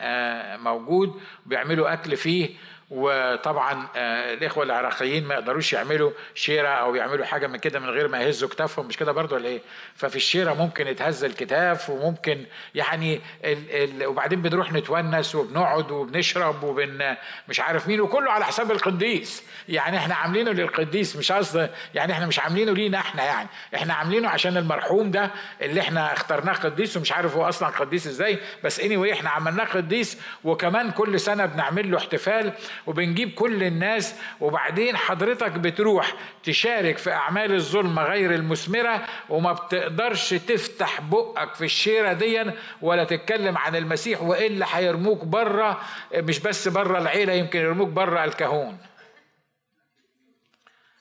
موجود. 0.62 1.20
بيعملوا 1.46 1.92
أكل 1.92 2.16
فيه. 2.16 2.56
وطبعا 2.90 3.88
آه، 3.96 4.34
الإخوة 4.34 4.64
العراقيين 4.64 5.24
ما 5.24 5.34
يقدروش 5.34 5.72
يعملوا 5.72 6.10
شيرة 6.34 6.68
أو 6.68 6.94
يعملوا 6.94 7.24
حاجة 7.24 7.46
من 7.46 7.56
كده 7.56 7.78
من 7.80 7.88
غير 7.88 8.08
ما 8.08 8.20
يهزوا 8.22 8.48
كتافهم 8.48 8.86
مش 8.86 8.96
كده 8.96 9.12
برضه 9.12 9.36
ولا 9.36 9.48
إيه؟ 9.48 9.60
ففي 9.94 10.16
الشيرة 10.16 10.52
ممكن 10.54 10.86
يتهز 10.86 11.24
الكتاف 11.24 11.90
وممكن 11.90 12.44
يعني 12.74 13.20
ال 13.44 13.70
ال 13.70 14.06
وبعدين 14.06 14.42
بنروح 14.42 14.72
نتونس 14.72 15.34
وبنقعد 15.34 15.90
وبنشرب 15.90 16.62
وبن 16.62 17.16
مش 17.48 17.60
عارف 17.60 17.88
مين 17.88 18.00
وكله 18.00 18.32
على 18.32 18.44
حساب 18.44 18.70
القديس. 18.70 19.42
يعني 19.68 19.96
إحنا 19.96 20.14
عاملينه 20.14 20.50
للقديس 20.50 21.16
مش 21.16 21.32
قصد 21.32 21.70
يعني 21.94 22.12
إحنا 22.12 22.26
مش 22.26 22.38
عاملينه 22.38 22.72
لينا 22.72 22.98
إحنا 22.98 23.24
يعني. 23.24 23.48
إحنا 23.74 23.94
عاملينه 23.94 24.28
عشان 24.28 24.56
المرحوم 24.56 25.10
ده 25.10 25.30
اللي 25.62 25.80
إحنا 25.80 26.12
اخترناه 26.12 26.52
قديس 26.52 26.96
ومش 26.96 27.12
عارف 27.12 27.36
هو 27.36 27.48
أصلا 27.48 27.68
قديس 27.68 28.06
إزاي. 28.06 28.38
بس 28.64 28.80
اني 28.80 28.96
anyway 28.96 29.12
إحنا 29.12 29.30
عملناه 29.30 29.64
قديس 29.64 30.18
وكمان 30.44 30.90
كل 30.90 31.20
سنة 31.20 31.46
بنعمل 31.46 31.90
له 31.90 31.98
احتفال. 31.98 32.52
وبنجيب 32.86 33.34
كل 33.34 33.62
الناس 33.62 34.14
وبعدين 34.40 34.96
حضرتك 34.96 35.50
بتروح 35.52 36.14
تشارك 36.42 36.98
في 36.98 37.12
أعمال 37.12 37.54
الظلم 37.54 37.98
غير 37.98 38.34
المثمرة 38.34 39.06
وما 39.28 39.52
بتقدرش 39.52 40.30
تفتح 40.34 41.00
بقك 41.00 41.54
في 41.54 41.64
الشيرة 41.64 42.12
دي 42.12 42.44
ولا 42.82 43.04
تتكلم 43.04 43.58
عن 43.58 43.76
المسيح 43.76 44.22
وإلا 44.22 44.66
هيرموك 44.78 45.24
برة 45.24 45.80
مش 46.14 46.38
بس 46.38 46.68
برة 46.68 46.98
العيلة 46.98 47.32
يمكن 47.32 47.58
يرموك 47.58 47.88
برة 47.88 48.24
الكهون. 48.24 48.78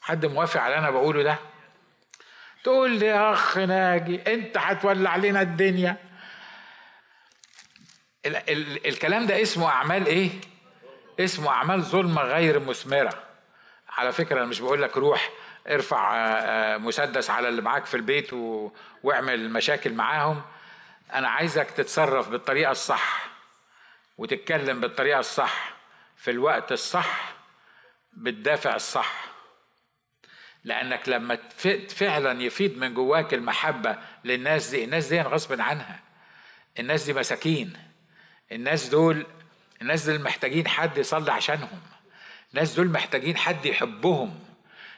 حد 0.01 0.25
موافق 0.25 0.61
على 0.61 0.77
أنا 0.77 0.89
بقوله 0.91 1.23
ده؟ 1.23 1.35
تقول 2.63 2.91
لي 2.91 3.05
يا 3.05 3.33
أخ 3.33 3.57
ناجي 3.57 4.33
أنت 4.33 4.57
هتولع 4.57 5.15
لنا 5.15 5.41
الدنيا. 5.41 5.97
ال 8.25 8.35
ال 8.35 8.87
الكلام 8.87 9.25
ده 9.27 9.41
اسمه 9.41 9.69
أعمال 9.69 10.05
إيه؟ 10.05 10.29
اسمه 11.19 11.49
أعمال 11.49 11.81
ظلمة 11.83 12.21
غير 12.21 12.59
مثمرة. 12.59 13.23
على 13.89 14.11
فكرة 14.11 14.37
أنا 14.37 14.45
مش 14.45 14.59
بقول 14.59 14.81
لك 14.81 14.97
روح 14.97 15.31
ارفع 15.67 16.15
آه، 16.15 16.19
آه، 16.19 16.77
مسدس 16.77 17.29
على 17.29 17.49
اللي 17.49 17.61
معاك 17.61 17.85
في 17.85 17.97
البيت. 17.97 18.33
واعمل 19.03 19.49
مشاكل 19.49 19.93
معاهم. 19.93 20.41
أنا 21.13 21.27
عايزك 21.27 21.71
تتصرف 21.71 22.29
بالطريقة 22.29 22.71
الصح 22.71 23.27
وتتكلم 24.17 24.81
بالطريقة 24.81 25.19
الصح. 25.19 25.75
في 26.17 26.31
الوقت 26.31 26.71
الصح 26.71 27.33
بالدافع 28.13 28.75
الصح. 28.75 29.25
لأنك 30.63 31.09
لما 31.09 31.37
فعلا 31.89 32.41
يفيد 32.41 32.77
من 32.77 32.93
جواك 32.93 33.33
المحبة 33.33 33.97
للناس 34.23 34.69
دي 34.69 34.83
الناس 34.83 35.07
دي 35.07 35.21
غصب 35.21 35.61
عنها. 35.61 35.99
الناس 36.79 37.03
دي 37.03 37.13
مساكين. 37.13 37.77
الناس 38.51 38.89
دول 38.89 39.25
الناس 39.81 40.09
دول 40.09 40.21
محتاجين 40.21 40.67
حد 40.67 40.97
يصلي 40.97 41.31
عشانهم. 41.31 41.79
الناس 42.53 42.73
دول 42.73 42.87
محتاجين 42.87 43.37
حد 43.37 43.65
يحبهم. 43.65 44.39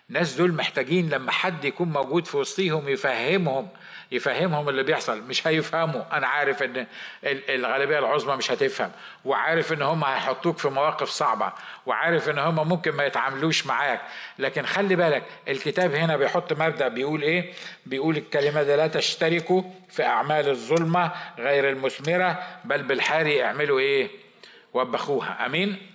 الناس 0.10 0.34
دول 0.34 0.54
محتاجين 0.54 1.10
لما 1.10 1.32
حد 1.32 1.66
يكون 1.66 1.90
موجود 1.90 2.28
في 2.28 2.38
وسطيهم 2.38 2.90
يفهمهم 2.90 3.68
يفهمهم 4.12 4.70
اللي 4.70 4.84
بيحصل. 4.84 5.22
مش 5.22 5.48
هيفهموا. 5.48 6.18
أنا 6.18 6.28
عارف 6.28 6.64
إن 6.64 6.88
الغالبية 7.24 8.00
العظمى 8.00 8.36
مش 8.36 8.52
هتفهم. 8.52 8.92
وعارف 9.26 9.74
إن 9.74 9.82
هم 9.82 10.04
هيحطوك 10.04 10.58
في 10.58 10.70
مواقف 10.70 11.10
صعبة. 11.10 11.54
وعارف 11.86 12.30
إن 12.30 12.40
هم 12.40 12.70
ممكن 12.70 12.92
ما 12.92 13.06
يتعاملوش 13.06 13.66
معاك. 13.66 14.02
لكن 14.40 14.66
خلي 14.66 14.96
بالك 14.96 15.24
الكتاب 15.48 15.96
هنا 15.96 16.18
بيحط 16.18 16.54
مبدأ. 16.54 16.88
بيقول 16.88 17.22
إيه؟ 17.22 17.54
بيقول 17.86 18.18
الكلمة 18.18 18.64
دي 18.64 18.76
لا 18.76 18.88
تشتركوا 18.88 19.64
في 19.90 20.04
أعمال 20.06 20.50
الظلمة 20.50 21.12
غير 21.38 21.70
المثمرة 21.70 22.44
بل 22.66 22.84
بالحاري 22.84 23.44
اعملوا 23.44 23.80
إيه؟ 23.80 24.27
وبخوها 24.74 25.46
أمين؟ 25.46 25.92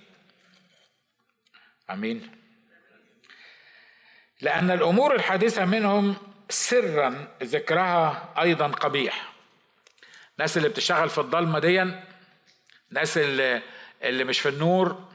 أمين. 1.90 2.30
لأن 4.40 4.70
الأمور 4.70 5.14
الحادثه 5.14 5.64
منهم 5.64 6.16
سرا 6.48 7.28
ذكرها 7.42 8.35
أيضا 8.40 8.66
قبيح. 8.68 9.32
الناس 10.38 10.56
اللي 10.56 10.68
بتشتغل 10.68 11.08
في 11.08 11.18
الضلمة 11.18 11.58
دي 11.58 11.82
الناس 12.90 13.18
اللي 13.18 13.62
اللي 14.02 14.24
مش 14.24 14.40
في 14.40 14.48
النور 14.48 15.08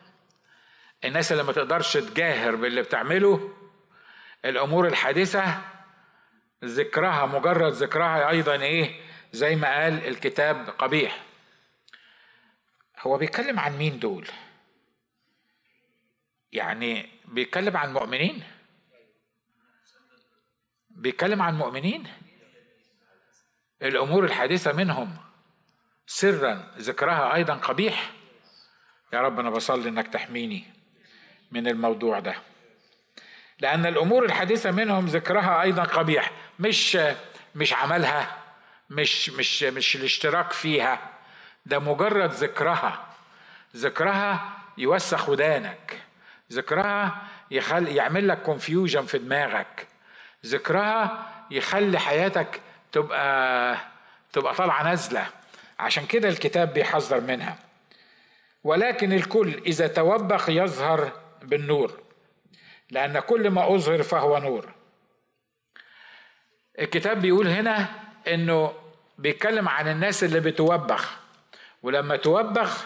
الناس 1.06 1.32
اللي 1.32 1.44
ما 1.44 1.54
تقدرش 1.54 1.94
تجاهر 1.94 2.56
باللي 2.56 2.82
بتعمله. 2.82 3.54
الأمور 4.46 4.88
الحادثه 4.88 5.62
ذكرها 6.66 7.26
مجرد 7.26 7.74
ذكرها 7.74 8.30
أيضا 8.30 8.56
إيه؟ 8.62 9.02
زي 9.32 9.56
ما 9.56 9.84
قال 9.84 10.08
الكتاب 10.08 10.70
قبيح. 10.70 11.27
هو 13.08 13.18
بيتكلم 13.18 13.60
عن 13.60 13.78
مين 13.78 14.00
دول؟ 14.00 14.28
يعني 16.52 17.10
بيتكلم 17.26 17.78
عن 17.78 17.94
مؤمنين؟ 17.94 18.44
بيتكلم 20.90 21.42
عن 21.42 21.58
مؤمنين؟ 21.58 22.08
الأمور 23.82 24.26
الحادثه 24.26 24.74
منهم 24.74 25.18
سرا 26.08 26.74
ذكرها 26.78 27.36
أيضا 27.36 27.54
قبيح. 27.54 28.12
يا 29.14 29.22
رب 29.22 29.40
أنا 29.40 29.50
بصلي 29.50 29.90
انك 29.90 30.08
تحميني 30.08 30.64
من 31.52 31.68
الموضوع 31.68 32.20
ده. 32.20 32.36
لأن 33.60 33.86
الأمور 33.86 34.26
الحادثه 34.26 34.72
منهم 34.72 35.06
ذكرها 35.06 35.62
أيضا 35.62 35.84
قبيح. 35.84 36.32
مش 36.60 36.98
مش 37.56 37.74
عملها 37.74 38.44
مش 38.90 39.30
مش 39.30 39.64
مش 39.64 39.96
الاشتراك 39.96 40.52
فيها. 40.52 41.17
ده 41.68 41.80
مجرد 41.80 42.32
ذكرها. 42.32 43.06
ذكرها 43.76 44.58
يوسخ 44.78 45.30
ودانك. 45.30 46.02
ذكرها 46.52 47.22
يخل 47.52 47.88
يعمل 47.88 48.28
لك 48.28 48.42
كونفيوجن 48.42 49.06
في 49.06 49.18
دماغك. 49.18 49.88
ذكرها 50.46 51.28
يخلي 51.52 52.00
حياتك 52.00 52.62
تبقى 52.92 53.78
تبقى 54.34 54.54
طالعة 54.56 54.84
نازلة. 54.84 55.28
عشان 55.80 56.06
كده 56.06 56.30
الكتاب 56.30 56.74
بيحذر 56.74 57.22
منها. 57.22 57.58
ولكن 58.64 59.14
الكل 59.14 59.54
إذا 59.66 59.88
توبخ 59.88 60.50
يظهر 60.50 61.12
بالنور 61.42 62.00
لأن 62.92 63.20
كل 63.20 63.50
ما 63.50 63.76
أظهر 63.76 64.04
فهو 64.04 64.38
نور. 64.38 64.74
الكتاب 66.80 67.22
بيقول 67.22 67.48
هنا 67.48 67.88
إنه 68.28 68.74
بيتكلم 69.18 69.70
عن 69.70 69.88
الناس 69.88 70.24
اللي 70.24 70.40
بتوبخ. 70.40 71.27
ولما 71.84 72.16
توبخ 72.16 72.86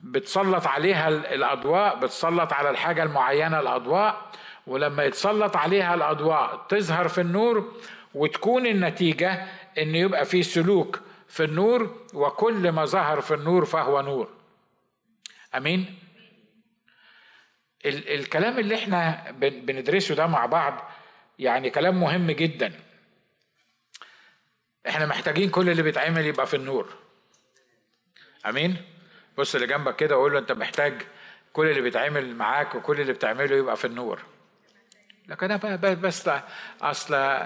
بتسلط 0.00 0.66
عليها 0.66 1.08
الأضواء 1.08 1.96
بتسلط 1.98 2.52
على 2.52 2.70
الحاجة 2.70 3.02
المعينة 3.02 3.60
الأضواء. 3.60 4.30
ولما 4.66 5.04
يتسلط 5.04 5.56
عليها 5.56 5.94
الأضواء 5.94 6.66
تظهر 6.68 7.08
في 7.08 7.20
النور 7.20 7.72
وتكون 8.14 8.66
النتيجة 8.66 9.46
إن 9.78 9.94
يبقى 9.94 10.24
في 10.24 10.42
سلوك 10.42 11.00
في 11.28 11.44
النور 11.44 11.96
وكل 12.14 12.72
ما 12.72 12.84
ظهر 12.84 13.20
في 13.20 13.34
النور 13.34 13.64
فهو 13.64 14.00
نور. 14.00 14.28
أمين؟ 15.54 15.94
ال- 17.86 18.08
الكلام 18.14 18.58
اللي 18.58 18.74
إحنا 18.74 19.30
بندرسه 19.40 20.14
ده 20.14 20.26
مع 20.26 20.46
بعض 20.46 20.90
يعني 21.38 21.70
كلام 21.70 22.00
مهم 22.00 22.30
جدا. 22.30 22.72
إحنا 24.88 25.06
محتاجين 25.06 25.50
كل 25.50 25.70
اللي 25.70 25.82
بيتعمل 25.82 26.26
يبقى 26.26 26.46
في 26.46 26.56
النور. 26.56 26.88
أمين؟ 28.48 28.76
بص 29.38 29.54
اللي 29.54 29.66
جنبك 29.66 29.96
كده 29.96 30.16
وقول 30.18 30.32
له 30.32 30.38
أنت 30.38 30.52
محتاج 30.52 31.02
كل 31.52 31.66
اللي 31.68 31.80
بيتعمل 31.80 32.36
معاك 32.36 32.74
وكل 32.74 33.00
اللي 33.00 33.12
بتعمله 33.12 33.56
يبقى 33.56 33.76
في 33.76 33.84
النور. 33.84 34.22
لكن 35.28 35.50
أنا 35.50 35.76
بس 35.76 36.30
اصل 36.82 37.38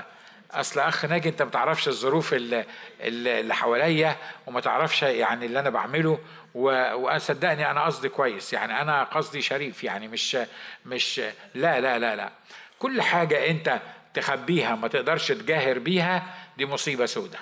اصل 0.51 0.81
أخ 0.81 1.05
ناجي 1.05 1.29
أنت 1.29 1.43
ما 1.43 1.51
تعرفش 1.51 1.89
الظروف 1.89 2.35
اللي, 2.35 2.65
اللي 3.01 3.55
حواليا 3.55 4.17
وما 4.47 4.61
تعرفش 4.61 5.03
يعني 5.03 5.47
اللي 5.47 5.61
أنا 5.61 5.71
بعمله 5.71 6.19
وأنا 6.55 7.19
صدقني 7.19 7.71
أنا 7.71 7.85
قصدي 7.85 8.09
كويس. 8.09 8.53
يعني 8.53 8.81
أنا 8.81 9.05
قصدي 9.05 9.43
شريف. 9.43 9.85
يعني 9.85 10.09
مش 10.09 10.37
مش 10.87 11.21
لا 11.55 11.81
لا 11.81 11.99
لا 11.99 12.17
لا. 12.17 12.31
كل 12.79 13.03
حاجة 13.03 13.51
أنت 13.51 13.81
تخبيها 14.15 14.75
ما 14.75 14.89
تقدرش 14.89 15.29
تجاهر 15.33 15.79
بيها 15.79 16.35
دي 16.59 16.67
مصيبة 16.67 17.07
سودة. 17.07 17.39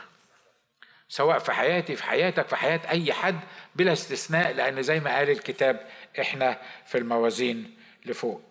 سواء 1.08 1.38
في 1.38 1.52
حياتي 1.52 1.96
في 1.96 2.02
حياتك 2.04 2.48
في 2.48 2.56
حياة 2.56 2.80
أي 2.88 3.12
حد 3.12 3.40
بلا 3.74 3.92
استثناء 3.92 4.52
لأن 4.52 4.82
زي 4.82 5.00
ما 5.00 5.16
قال 5.16 5.30
الكتاب 5.30 5.90
إحنا 6.20 6.62
في 6.86 6.98
الموازين 6.98 7.76
لفوق. 8.06 8.42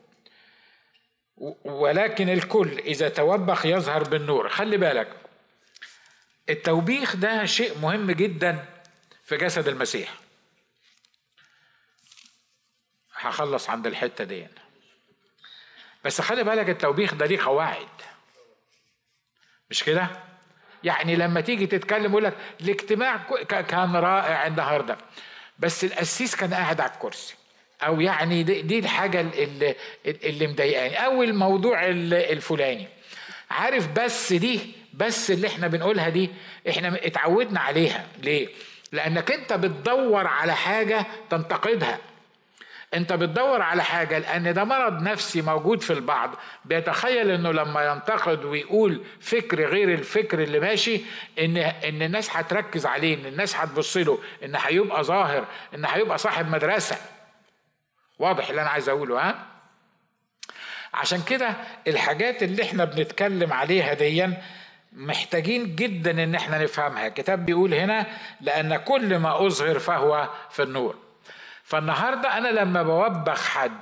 ولكن 1.66 2.30
الكل 2.30 2.80
إذا 2.80 3.10
توبخ 3.10 3.66
يظهر 3.66 4.04
بالنور. 4.04 4.50
خلي 4.50 4.78
بالك 4.78 5.18
التوبيخ 6.50 7.16
ده 7.16 7.46
شيء 7.46 7.78
مهم 7.78 8.12
جدا 8.12 8.66
في 9.26 9.38
جسد 9.38 9.68
المسيح. 9.68 10.14
هخلص 13.16 13.70
عند 13.70 13.88
الحتة 13.88 14.24
دي. 14.24 14.48
بس 16.06 16.22
خلي 16.22 16.44
بالك 16.44 16.70
التوبيخ 16.70 17.14
ده 17.14 17.26
ليه 17.26 17.40
قواعد. 17.40 17.88
مش 19.70 19.84
كده؟ 19.84 20.27
يعني 20.84 21.16
لما 21.16 21.42
تيجي 21.42 21.68
تتكلم 21.68 22.12
يقول 22.12 22.24
لك 22.24 22.34
الاجتماع 22.62 23.18
كان 23.50 23.96
رائع 23.96 24.48
النهارده 24.48 24.98
بس 25.60 25.84
القسيس 25.84 26.36
كان 26.36 26.54
قاعد 26.54 26.82
على 26.82 26.92
الكرسي. 26.92 27.36
أو 27.82 28.02
يعني 28.02 28.44
دي, 28.44 28.80
الحاجة 28.80 29.22
اللي, 29.22 29.76
اللي 30.06 30.48
مضايقاني. 30.48 31.06
أو 31.06 31.24
الموضوع 31.24 31.86
الفلاني. 31.86 32.88
عارف 33.52 33.88
بس 33.88 34.34
دي 34.34 34.60
بس 34.94 35.32
اللي 35.32 35.48
إحنا 35.48 35.68
بنقولها 35.68 36.10
دي 36.10 36.30
إحنا 36.70 37.06
اتعودنا 37.06 37.60
عليها. 37.60 38.06
ليه؟ 38.24 38.48
لأنك 38.92 39.32
أنت 39.32 39.54
بتدور 39.54 40.28
على 40.28 40.56
حاجة 40.56 41.06
تنتقدها. 41.30 41.98
انت 42.94 43.14
بتدور 43.14 43.62
على 43.62 43.84
حاجة 43.84 44.18
لأن 44.20 44.54
ده 44.54 44.64
مرض 44.64 45.02
نفسي 45.02 45.42
موجود 45.42 45.82
في 45.82 45.94
البعض. 45.94 46.36
بيتخيل 46.66 47.32
إنه 47.32 47.52
لما 47.52 47.86
ينتقد 47.92 48.46
ويقول 48.46 49.04
فكر 49.22 49.66
غير 49.66 49.94
الفكر 49.94 50.44
اللي 50.44 50.60
ماشي 50.60 51.02
إن 51.40 51.58
إن 51.58 52.02
الناس 52.02 52.36
هتركز 52.38 52.86
عليه 52.86 53.16
إن 53.16 53.26
الناس 53.26 53.56
هتبص 53.56 53.98
له 53.98 54.20
إن 54.44 54.56
هيبقى 54.56 55.04
ظاهر 55.04 55.46
إن 55.76 55.86
هيبقى 55.86 56.18
صاحب 56.18 56.50
مدرسة. 56.52 56.98
واضح 58.20 58.50
اللي 58.50 58.62
أنا 58.62 58.70
عايز 58.70 58.90
أقوله 58.90 59.20
ها؟ 59.30 59.46
عشان 60.94 61.22
كده 61.24 61.54
الحاجات 61.88 62.44
اللي 62.44 62.64
إحنا 62.64 62.86
بنتكلم 62.86 63.54
عليها 63.54 63.94
ديا 63.94 64.44
محتاجين 64.94 65.76
جدا 65.76 66.24
إن 66.24 66.36
إحنا 66.36 66.64
نفهمها. 66.64 67.08
الكتاب 67.08 67.46
بيقول 67.46 67.74
هنا 67.74 68.06
لأن 68.42 68.78
كل 68.78 69.18
ما 69.18 69.46
أظهر 69.48 69.80
فهو 69.80 70.30
في 70.50 70.64
النور. 70.64 71.07
فالنهاردة 71.68 72.38
أنا 72.38 72.48
لما 72.48 72.84
بوبخ 72.84 73.48
حد 73.48 73.82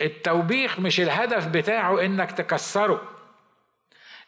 التوبيخ 0.00 0.80
مش 0.80 1.00
الهدف 1.00 1.46
بتاعه 1.46 2.04
إنك 2.04 2.32
تكسره. 2.32 3.02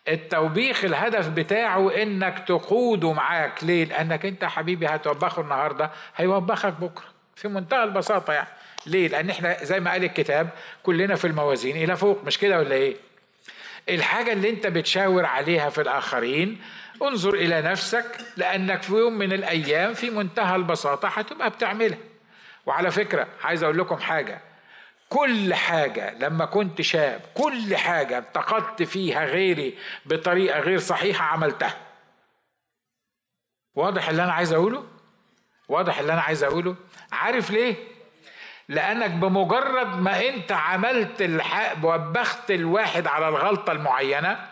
التوبيخ 0.09 0.85
الهدف 0.85 1.29
بتاعه 1.29 2.03
إنك 2.03 2.39
تقوده 2.49 3.13
معاك. 3.13 3.65
ليه؟ 3.65 3.85
لأنك 3.85 4.27
أنت 4.27 4.45
حبيبي 4.45 4.87
هتوبخه 4.87 5.43
النهارده 5.43 5.91
هيوبخك 6.17 6.73
بكرة. 6.73 7.05
في 7.37 7.49
منتهى 7.49 7.85
البساطة 7.85 8.33
يعني. 8.33 8.49
ليه؟ 8.87 9.09
لأن 9.09 9.31
إحنا 9.31 9.65
زي 9.65 9.81
ما 9.81 9.91
قال 9.91 10.05
الكتاب 10.05 10.49
كلنا 10.83 11.15
في 11.15 11.27
الموازين 11.27 11.77
إلى 11.77 11.97
فوق. 11.97 12.25
مش 12.25 12.39
كده 12.39 12.59
ولا 12.59 12.75
إيه؟ 12.75 12.97
الحاجة 13.89 14.33
اللي 14.33 14.51
أنت 14.51 14.67
بتشاور 14.67 15.25
عليها 15.27 15.71
في 15.71 15.81
الآخرين 15.81 16.61
انظر 17.03 17.35
إلى 17.35 17.63
نفسك 17.63 18.05
لأنك 18.37 18.83
في 18.83 18.93
يوم 18.93 19.19
من 19.19 19.33
الأيام 19.33 19.95
في 19.95 20.11
منتهى 20.11 20.57
البساطة 20.57 21.09
هتبقى 21.09 21.51
بتعملها. 21.51 21.99
وعلى 22.67 22.91
فكرة 22.91 23.29
عايز 23.45 23.63
أقول 23.63 23.79
لكم 23.79 23.97
حاجة 23.97 24.41
كل 25.09 25.55
حاجة 25.55 26.15
لما 26.19 26.45
كنت 26.45 26.81
شاب 26.81 27.21
كل 27.35 27.77
حاجة 27.77 28.19
انتقدت 28.19 28.83
فيها 28.83 29.25
غيري 29.25 29.79
بطريقة 30.07 30.61
غير 30.61 30.79
صحيحة 30.79 31.25
عملتها 31.25 31.77
واضح 33.75 34.09
اللي 34.09 34.25
أنا 34.25 34.33
عايز 34.33 34.53
أقوله؟ 34.53 34.85
واضح 35.69 35.99
اللي 35.99 36.13
أنا 36.13 36.21
عايز 36.21 36.45
أقوله؟ 36.45 36.77
عارف 37.13 37.51
ليه؟ 37.51 37.75
لأنك 38.69 39.11
بمجرد 39.11 39.99
ما 40.01 40.29
أنت 40.29 40.53
عملت 40.53 41.23
الحق 41.23 41.85
وبخت 41.85 42.51
الواحد 42.51 43.07
على 43.07 43.29
الغلطة 43.29 43.73
المعينة 43.73 44.47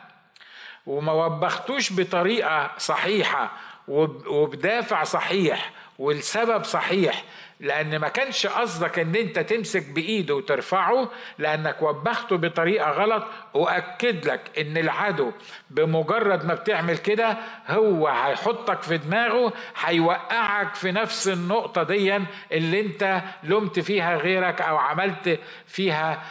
وما 0.87 1.13
وبختوش 1.13 1.93
بطريقة 1.93 2.71
صحيحة 2.79 3.53
وبدافع 3.91 5.05
صحيح 5.05 5.71
والسبب 5.99 6.65
صحيح 6.65 7.25
لأن 7.61 7.97
ما 7.99 8.09
كانش 8.09 8.47
قصدك 8.47 8.99
إن 8.99 9.15
أنت 9.17 9.39
تمسك 9.39 9.87
بإيده 9.87 10.35
وترفعه 10.35 11.11
لأنك 11.39 11.83
وبخته 11.83 12.37
بطريقة 12.37 12.91
غلط 12.91 13.25
وأكد 13.55 14.27
لك 14.27 14.59
إن 14.59 14.77
العدو 14.77 15.33
بمجرد 15.71 16.45
ما 16.45 16.55
بتعمل 16.55 16.99
كده 16.99 17.37
هو 17.69 18.09
هيحطك 18.09 18.83
في 18.83 18.99
دماغه 18.99 19.53
هيوقعك 19.85 20.75
في 20.75 20.93
نفس 20.93 21.29
النقطة 21.29 21.83
دي 21.83 22.17
اللي 22.53 22.81
أنت 22.81 23.23
لمت 23.43 23.81
فيها 23.81 24.17
غيرك 24.17 24.61
أو 24.63 24.77
عملت 24.77 25.41
فيها 25.67 26.23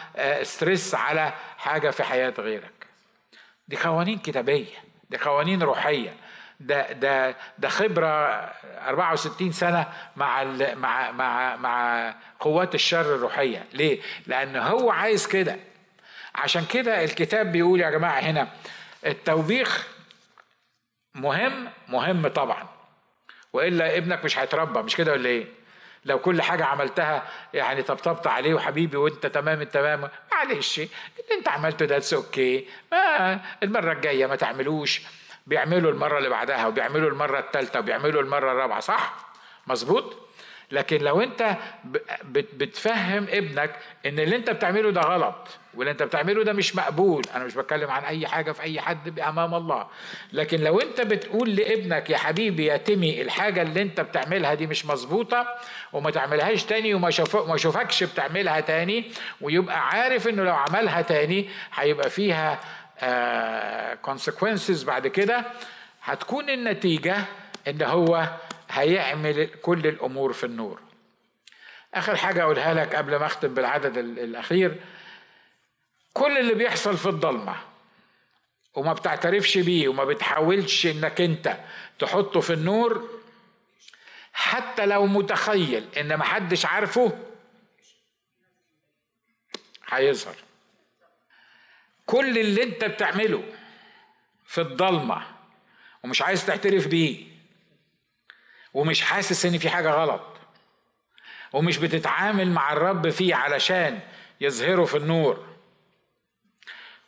ستريس 0.43 0.95
على 0.95 1.33
حاجة 1.57 1.89
في 1.89 2.03
حياة 2.03 2.33
غيرك. 2.39 2.87
دي 3.67 3.77
قوانين 3.77 4.17
كتابية 4.17 4.65
دي 5.09 5.17
قوانين 5.17 5.63
روحية. 5.63 6.13
ده 6.59 6.91
ده 6.91 7.35
ده 7.57 7.69
خبرة 7.69 8.07
64 8.07 9.51
سنة 9.51 9.87
مع 10.15 10.43
مع 10.75 11.11
مع 11.11 11.55
مع 11.55 12.13
قوات 12.39 12.75
الشر 12.75 13.15
الروحية. 13.15 13.65
ليه؟ 13.73 14.01
لأن 14.27 14.55
هو 14.55 14.91
عايز 14.91 15.27
كده. 15.27 15.55
عشان 16.35 16.65
كده 16.65 17.03
الكتاب 17.03 17.51
بيقول 17.51 17.81
يا 17.81 17.89
جماعة 17.89 18.19
هنا 18.19 18.47
التوبيخ 19.05 19.87
مهم 21.15 21.69
مهم 21.87 22.27
طبعا. 22.27 22.67
وإلا 23.53 23.97
ابنك 23.97 24.25
مش 24.25 24.39
هيتربى 24.39 24.81
مش 24.81 24.95
كده 24.95 25.11
ولا 25.11 25.29
إيه؟ 25.29 25.45
لو 26.05 26.19
كل 26.19 26.41
حاجة 26.41 26.65
عملتها 26.65 27.23
يعني 27.53 27.81
طبطبت 27.81 28.27
عليه 28.27 28.53
وحبيبي 28.53 28.97
وأنت 28.97 29.25
تمام 29.25 29.61
التمام 29.61 30.09
معلش 30.31 30.77
اللي 30.79 31.37
أنت 31.37 31.49
عملته 31.49 31.85
ده 31.85 32.01
أوكي. 32.13 32.67
ما 32.91 33.39
المرة 33.63 33.93
الجاية 33.93 34.25
ما 34.25 34.35
تعملوش. 34.35 35.01
بيعملوا 35.49 35.91
المرة 35.91 36.17
اللي 36.17 36.29
بعدها 36.29 36.67
وبيعملوا 36.67 37.09
المرة 37.09 37.39
الثالثة 37.39 37.79
وبيعملوا 37.79 38.21
المرة 38.21 38.51
الرابعة 38.51 38.79
صح؟ 38.79 39.15
مظبوط؟ 39.67 40.17
لكن 40.71 40.97
لو 41.01 41.21
انت 41.21 41.55
بتفهم 42.33 43.27
ابنك 43.29 43.71
إن 44.05 44.19
اللي 44.19 44.35
انت 44.35 44.49
بتعمله 44.49 44.91
ده 44.91 45.01
غلط 45.01 45.47
واللي 45.73 45.91
انت 45.91 46.03
بتعمله 46.03 46.43
ده 46.43 46.53
مش 46.53 46.75
مقبول 46.75 47.23
أنا 47.35 47.43
مش 47.45 47.55
بتكلم 47.55 47.91
عن 47.91 48.03
أي 48.03 48.27
حاجة 48.27 48.51
في 48.51 48.61
أي 48.61 48.81
حد 48.81 49.19
أمام 49.19 49.53
الله 49.55 49.87
لكن 50.33 50.61
لو 50.61 50.79
انت 50.79 51.01
بتقول 51.01 51.55
لابنك 51.55 52.09
يا 52.09 52.17
حبيبي 52.17 52.65
يا 52.65 52.77
تيمي 52.77 53.21
الحاجة 53.21 53.61
اللي 53.61 53.81
انت 53.81 54.01
بتعملها 54.01 54.53
دي 54.53 54.67
مش 54.67 54.85
مظبوطة 54.85 55.47
وما 55.93 56.11
تعملهاش 56.11 56.63
تاني 56.63 56.93
وما 56.93 57.09
ما 57.47 57.55
يشوفكش 57.55 58.03
بتعملها 58.03 58.59
تاني 58.59 59.11
ويبقى 59.41 59.87
عارف 59.87 60.27
إنه 60.27 60.43
لو 60.43 60.55
عملها 60.55 61.01
تاني 61.01 61.49
هيبقى 61.73 62.09
فيها 62.09 62.59
كونسيكونسز 64.01 64.83
بعد 64.83 65.07
كده 65.07 65.45
هتكون 66.03 66.49
النتيجة 66.49 67.25
إن 67.67 67.81
هو 67.81 68.27
هيعمل 68.69 69.49
كل 69.61 69.87
الأمور 69.87 70.33
في 70.33 70.43
النور. 70.45 70.79
آخر 71.93 72.15
حاجة 72.15 72.43
أقولها 72.43 72.73
لك 72.73 72.95
قبل 72.95 73.15
ما 73.15 73.25
أختم 73.25 73.53
بالعدد 73.53 73.97
الأخير 73.97 74.75
كل 76.13 76.37
اللي 76.37 76.53
بيحصل 76.53 76.97
في 76.97 77.09
الضلمة 77.09 77.55
وما 78.73 78.93
بتعترفش 78.93 79.57
بيه 79.57 79.87
وما 79.87 80.05
بتحاولش 80.05 80.85
إنك 80.85 81.21
أنت 81.21 81.57
تحطه 81.99 82.39
في 82.39 82.53
النور 82.53 83.09
حتى 84.33 84.85
لو 84.85 85.05
متخيل 85.05 85.87
إن 85.97 86.17
محدش 86.17 86.65
عارفه 86.65 87.11
هيظهر. 89.89 90.35
كل 92.09 92.37
اللي 92.37 92.63
انت 92.63 92.85
بتعمله 92.85 93.43
في 94.45 94.61
الضلمة 94.61 95.25
ومش 96.03 96.21
عايز 96.21 96.45
تعترف 96.45 96.87
بيه 96.87 97.25
ومش 98.73 99.01
حاسس 99.01 99.45
ان 99.45 99.57
في 99.57 99.69
حاجة 99.69 99.89
غلط 99.89 100.21
ومش 101.53 101.77
بتتعامل 101.77 102.51
مع 102.51 102.73
الرب 102.73 103.09
فيه 103.09 103.35
علشان 103.35 103.99
يظهره 104.41 104.85
في 104.85 104.97
النور 104.97 105.47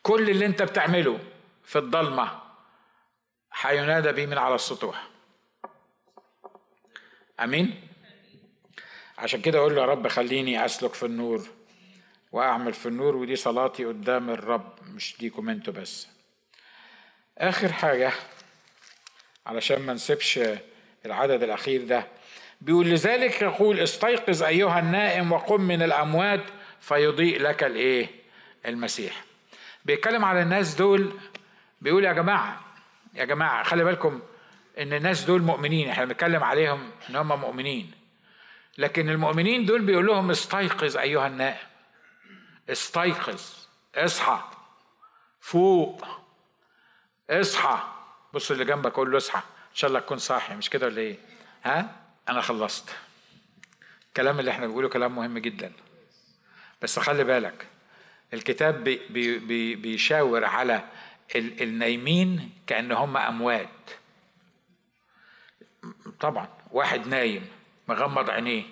كل 0.04 0.30
اللي 0.30 0.46
انت 0.46 0.62
بتعمله 0.62 1.20
في 1.64 1.78
الضلمة 1.80 2.42
هينادى 3.62 4.12
بيه 4.12 4.26
من 4.26 4.38
على 4.38 4.56
السطوح. 4.56 5.08
آمين؟ 7.40 7.88
عشان 9.18 9.42
كده 9.42 9.60
أقول 9.60 9.76
له 9.76 9.82
يا 9.82 9.86
رب 9.88 10.08
خليني 10.08 10.66
أسلك 10.66 10.94
في 10.94 11.06
النور. 11.06 11.61
وأعمل 12.32 12.74
في 12.74 12.86
النور 12.86 13.16
ودي 13.16 13.36
صلاتي 13.36 13.86
قدام 13.86 14.30
الرب 14.30 14.74
مش 14.96 15.22
ليكم 15.22 15.50
أنتوا 15.50 15.74
بس. 15.74 16.08
آخر 17.38 17.72
حاجة 17.74 18.12
علشان 19.46 19.82
ما 19.82 19.94
نسيبش 19.94 20.40
العدد 21.06 21.44
الأخير 21.44 21.84
ده 21.86 22.08
بيقول 22.62 22.86
لذلك 22.90 23.42
يقول 23.42 23.80
استيقظ 23.80 24.44
أيها 24.44 24.80
النائم 24.80 25.32
وقم 25.32 25.62
من 25.62 25.82
الأموات 25.82 26.44
فيضيء 26.82 27.42
لك 27.42 27.64
الإيه؟ 27.64 28.08
المسيح. 28.66 29.24
بيتكلم 29.86 30.26
على 30.26 30.42
الناس 30.42 30.76
دول 30.76 31.14
بيقول 31.82 32.06
يا 32.06 32.14
جماعة 32.14 32.62
يا 33.14 33.26
جماعة 33.26 33.64
خلي 33.64 33.84
بالكم 33.84 34.22
إن 34.80 34.94
الناس 34.94 35.24
دول 35.24 35.42
مؤمنين 35.42 35.90
إحنا 35.90 36.06
بنتكلم 36.06 36.44
عليهم 36.44 36.92
إن 37.10 37.16
هم 37.16 37.40
مؤمنين. 37.40 37.92
لكن 38.78 39.10
المؤمنين 39.10 39.66
دول 39.66 39.82
بيقول 39.82 40.06
لهم 40.06 40.30
استيقظ 40.32 40.98
أيها 40.98 41.28
النائم. 41.28 41.71
استيقظ 42.72 43.42
اصحى 43.96 44.42
فوق 45.42 46.06
اصحى. 47.30 47.80
بص 48.34 48.52
اللي 48.52 48.66
جنبك 48.66 48.94
قول 48.94 49.12
له 49.12 49.18
اصحى 49.18 49.38
إن 49.40 49.76
شاء 49.76 49.88
الله 49.88 50.00
تكون 50.00 50.18
صاحي 50.18 50.56
مش 50.56 50.70
كده 50.70 50.88
ولا 50.88 51.02
إيه؟ 51.02 51.18
ها؟ 51.64 51.96
أنا 52.30 52.42
خلصت. 52.42 52.90
الكلام 54.08 54.40
اللي 54.40 54.52
إحنا 54.52 54.68
بنقوله 54.68 54.90
كلام 54.90 55.16
مهم 55.16 55.38
جدا. 55.38 55.74
بس 56.82 57.00
خلي 57.00 57.24
بالك 57.24 57.68
الكتاب 58.34 58.84
بي 58.84 59.02
بي 59.10 59.38
بي 59.40 59.76
بيشاور 59.76 60.46
على 60.46 60.84
النايمين 61.36 62.52
كأن 62.68 62.92
هم 62.92 63.18
أموات. 63.18 63.70
طبعا 66.20 66.48
واحد 66.72 67.08
نايم 67.08 67.48
مغمض 67.88 68.30
عينيه 68.30 68.64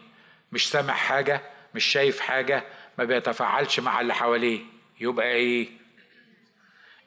مش 0.51 0.69
سامع 0.69 0.93
حاجة 0.93 1.41
مش 1.75 1.85
شايف 1.85 2.19
حاجة 2.19 2.63
ما 2.99 3.05
بيتفاعلش 3.05 3.79
مع 3.79 4.01
اللي 4.01 4.15
حواليه. 4.15 4.61
يبقى 4.99 5.25
إيه؟ 5.31 5.69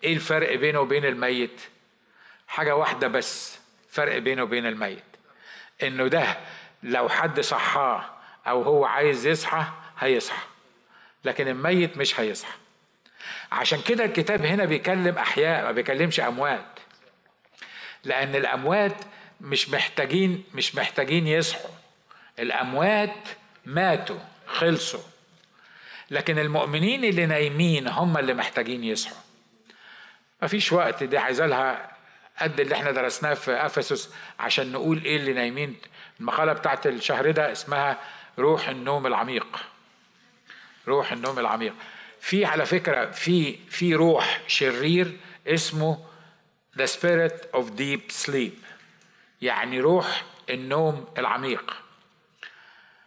إيه 0.05 0.14
الفرق 0.14 0.55
بينه 0.55 0.81
وبين 0.81 1.05
الميت؟ 1.05 1.61
حاجة 2.48 2.76
واحدة 2.76 3.09
بس 3.09 3.59
فرق 3.90 4.18
بينه 4.18 4.42
وبين 4.42 4.66
الميت. 4.66 5.05
انه 5.83 6.07
ده 6.07 6.37
لو 6.83 7.09
حد 7.09 7.40
صحاه 7.40 8.11
أو 8.46 8.62
هو 8.62 8.85
عايز 8.85 9.26
يصحى 9.26 9.64
هيصحى 9.98 10.42
لكن 11.24 11.48
الميت 11.48 11.96
مش 11.96 12.20
هيصحى. 12.20 12.55
عشان 13.52 13.81
كده 13.83 14.05
الكتاب 14.05 14.44
هنا 14.44 14.64
بيكلم 14.64 15.18
أحياء 15.18 15.64
ما 15.64 15.72
بيكلمش 15.72 16.20
أموات. 16.20 16.78
لأن 18.05 18.35
الأموات 18.37 18.96
مش 19.40 19.68
محتاجين 19.70 20.44
مش 20.54 20.75
محتاجين 20.75 21.27
يصحوا. 21.27 21.71
الأموات 22.38 23.29
ماتوا 23.67 24.21
خلصوا. 24.46 25.12
لكن 26.13 26.38
المؤمنين 26.38 27.04
اللي 27.04 27.27
نايمين 27.27 27.88
هم 27.88 28.19
اللي 28.19 28.35
محتاجين 28.35 28.85
يصحوا. 28.85 29.17
مفيش 30.42 30.73
وقت 30.73 31.04
دي 31.04 31.19
عايزة 31.19 31.46
لها 31.46 31.96
قد 32.40 32.60
اللي 32.60 32.75
إحنا 32.75 32.90
درسناه 32.90 33.35
في 33.35 33.52
افسس 33.52 34.15
عشان 34.40 34.73
نقول 34.73 35.04
إيه 35.04 35.17
اللي 35.17 35.33
نايمين. 35.33 35.77
المقالة 36.21 36.52
بتاعت 36.52 36.87
الشهر 36.87 37.31
ده 37.31 37.52
اسمها 37.52 37.98
روح 38.38 38.69
النوم 38.69 39.06
العميق. 39.06 39.58
روح 40.88 41.13
النوم 41.13 41.38
العميق. 41.38 41.75
في 42.21 42.44
على 42.44 42.67
فكرة 42.67 43.10
في 43.10 43.58
في 43.71 43.94
روح 43.94 44.40
شرير 44.46 45.17
اسمه 45.46 46.04
the 46.79 46.87
spirit 46.87 47.56
of 47.56 47.65
deep 47.79 48.27
sleep. 48.27 48.52
يعني 49.42 49.81
روح 49.81 50.23
النوم 50.50 51.06
العميق. 51.19 51.77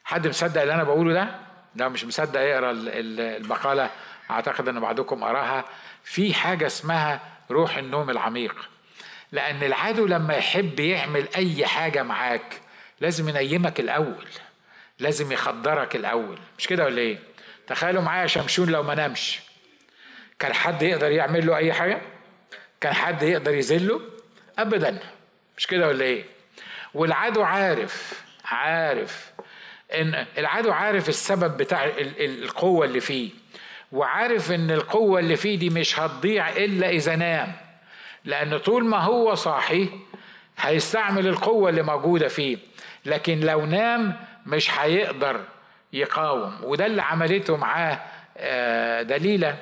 حد 0.03 0.27
مصدق 0.27 0.61
اللي 0.61 0.73
أنا 0.73 0.83
بقوله 0.83 1.13
ده؟ 1.13 1.44
لو 1.75 1.89
مش 1.89 2.05
مصدق 2.05 2.39
يقرأ 2.39 2.71
المقالة. 2.71 3.89
أعتقد 4.31 4.67
إن 4.67 4.79
بعضكم 4.79 5.23
قرأها. 5.23 5.65
في 6.03 6.33
حاجة 6.33 6.65
اسمها 6.67 7.19
روح 7.51 7.77
النوم 7.77 8.09
العميق. 8.09 8.69
لأن 9.31 9.63
العدو 9.63 10.05
لما 10.05 10.33
يحب 10.33 10.79
يعمل 10.79 11.27
أي 11.35 11.65
حاجة 11.65 12.03
معاك 12.03 12.61
لازم 12.99 13.29
ينيمك 13.29 13.79
الأول 13.79 14.25
لازم 14.99 15.31
يخدرك 15.31 15.95
الأول. 15.95 16.37
مش 16.57 16.67
كده 16.67 16.85
ولا 16.85 17.01
إيه؟ 17.01 17.17
تخيلوا 17.67 18.01
معايا 18.01 18.27
شمشون 18.27 18.69
لو 18.69 18.83
ما 18.83 18.95
نامش. 18.95 19.39
كان 20.39 20.53
حد 20.53 20.81
يقدر 20.81 21.11
يعمل 21.11 21.47
له 21.47 21.57
أي 21.57 21.73
حاجة؟ 21.73 22.01
كان 22.81 22.93
حد 22.93 23.23
يقدر 23.23 23.53
يذله؟ 23.53 24.01
ابدا. 24.59 24.99
مش 25.57 25.67
كده 25.67 25.87
ولا 25.87 26.05
إيه؟ 26.05 26.25
والعدو 26.93 27.43
عارف 27.43 28.23
عارف 28.45 29.31
إن 29.93 30.25
العدو 30.37 30.71
عارف 30.71 31.09
السبب 31.09 31.57
بتاع 31.57 31.85
القوة 32.19 32.85
اللي 32.85 32.99
فيه 32.99 33.29
وعارف 33.91 34.51
إن 34.51 34.71
القوة 34.71 35.19
اللي 35.19 35.35
فيه 35.35 35.57
دي 35.57 35.69
مش 35.69 35.99
هتضيع 35.99 36.49
إلا 36.49 36.89
إذا 36.89 37.15
نام 37.15 37.53
لأن 38.25 38.57
طول 38.57 38.85
ما 38.85 38.97
هو 38.97 39.35
صاحي 39.35 39.89
هيستعمل 40.57 41.27
القوة 41.27 41.69
اللي 41.69 41.81
موجودة 41.81 42.27
فيه 42.27 42.57
لكن 43.05 43.39
لو 43.39 43.65
نام 43.65 44.19
مش 44.45 44.79
هيقدر 44.79 45.41
يقاوم. 45.93 46.57
وده 46.63 46.85
اللي 46.85 47.01
عملته 47.01 47.57
معاه 47.57 47.99
آه، 48.37 49.01
دليلة 49.01 49.57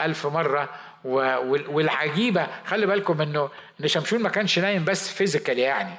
ألف 0.00 0.26
مرة 0.26 0.68
والعجيبة 1.04 2.46
خلي 2.66 2.86
بالكم 2.86 3.20
إنه 3.20 3.50
إن 3.80 3.88
شمشون 3.88 4.22
ما 4.22 4.28
كانش 4.28 4.58
نايم 4.58 4.84
بس 4.84 5.12
فيزيكال 5.12 5.58
يعني 5.58 5.94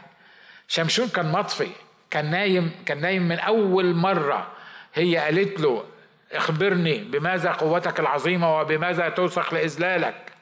شمشون 0.68 1.08
كان 1.08 1.32
مطفي. 1.32 1.70
كان 2.12 2.32
نايم 2.32 2.72
كان 2.86 3.02
نايم 3.02 3.28
من 3.28 3.40
أول 3.40 3.94
مرة 3.94 4.52
هي 4.94 5.18
قالت 5.18 5.60
له 5.60 5.86
اخبرني 6.32 6.98
بماذا 6.98 7.52
قوتك 7.52 8.00
العظيمة 8.00 8.60
وبماذا 8.60 9.10
توثق 9.10 9.54
لإذلالك. 9.54 10.34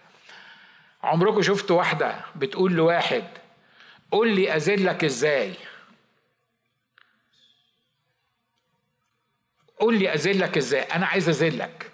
عمركم 1.04 1.42
شفتوا 1.42 1.78
واحدة 1.78 2.16
بتقول 2.36 2.74
لواحد 2.74 3.24
قول 4.12 4.36
لي 4.36 4.56
أذلك 4.56 5.04
إزاي؟ 5.04 5.54
قول 9.80 10.00
لي 10.00 10.14
أذلك 10.14 10.58
إزاي؟ 10.58 10.82
أنا 10.82 11.06
عايز 11.06 11.30
أذلك. 11.30 11.92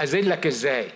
أذلك 0.00 0.46
إزاي؟ 0.46 0.90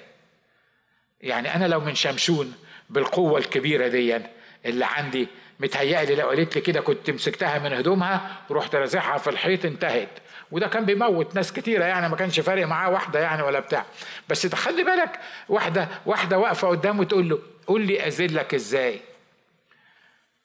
يعني 1.21 1.55
أنا 1.55 1.65
لو 1.65 1.81
من 1.81 1.95
شمشون 1.95 2.55
بالقوة 2.91 3.39
الكبيرة 3.39 3.89
دي 3.89 4.21
اللي 4.67 4.85
عندي 4.85 5.29
متهيألي 5.61 6.15
لو 6.15 6.29
قالت 6.29 6.55
لي 6.57 6.61
كده 6.61 6.81
كنت 6.81 7.11
مسكتها 7.11 7.59
من 7.59 7.73
هدومها 7.73 8.37
ورحت 8.49 8.75
رازعها 8.75 9.19
في 9.19 9.31
الحيط 9.31 9.65
انتهت. 9.65 10.09
وده 10.51 10.69
كان 10.69 10.85
بيموت 10.85 11.35
ناس 11.35 11.53
كتيرة 11.53 11.85
يعني 11.85 12.09
ما 12.09 12.17
كانش 12.17 12.41
فارق 12.41 12.67
معاه 12.67 12.91
واحدة 12.91 13.21
يعني 13.21 13.43
ولا 13.43 13.61
بتاع. 13.61 13.85
بس 14.29 14.43
تخلي 14.43 14.83
بالك 14.85 15.21
واحدة 15.49 15.89
واحدة 16.07 16.39
واقفة 16.39 16.69
قدامه 16.69 17.05
تقول 17.05 17.29
له 17.29 17.39
قول 17.67 17.81
لي 17.87 18.07
أذلك 18.07 18.55
إزاي؟ 18.55 19.01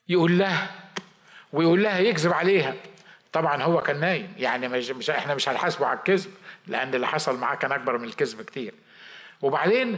يقول 0.09 0.37
لها 0.39 0.71
ويقول 1.53 1.83
لها 1.83 1.99
يكذب 1.99 2.33
عليها. 2.33 2.73
طبعا 3.33 3.63
هو 3.63 3.81
كان 3.81 3.99
نايم 3.99 4.33
يعني 4.37 4.67
مش, 4.67 4.89
مش 4.89 5.09
إحنا 5.09 5.35
مش 5.35 5.49
هنحاسبه 5.49 5.85
على 5.87 5.99
الكذب 5.99 6.31
لأن 6.67 6.95
اللي 6.95 7.07
حصل 7.07 7.37
معاه 7.39 7.55
كان 7.55 7.71
أكبر 7.71 7.97
من 7.97 8.03
الكذب 8.03 8.41
كتير. 8.41 8.73
وبعدين 9.41 9.97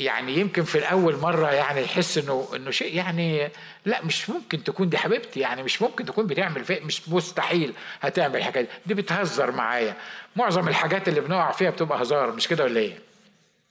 يعني 0.00 0.34
يمكن 0.34 0.62
في 0.64 0.78
الأول 0.78 1.16
مرة 1.16 1.50
يعني 1.50 1.80
يحس 1.80 2.18
إنه 2.18 2.48
إنه 2.56 2.70
شيء 2.70 2.94
يعني 2.96 3.48
لا 3.84 4.04
مش 4.04 4.30
ممكن 4.30 4.64
تكون 4.64 4.88
دي 4.88 4.98
حبيبتي 4.98 5.40
يعني 5.40 5.62
مش 5.62 5.82
ممكن 5.82 6.04
تكون 6.04 6.26
بتعمل 6.26 6.64
فيه 6.64 6.80
مش 6.80 7.08
مستحيل 7.08 7.74
هتعمل 8.00 8.36
الحكاية 8.36 8.62
دي. 8.62 8.68
دي 8.86 8.94
بتهزر 8.94 9.50
معايا. 9.52 9.94
معظم 10.36 10.68
الحاجات 10.68 11.08
اللي 11.08 11.20
بنقع 11.20 11.52
فيها 11.52 11.70
بتبقى 11.70 12.02
هزار 12.02 12.32
مش 12.32 12.48
كده 12.48 12.64
ولا 12.64 12.80
إيه؟ 12.80 12.98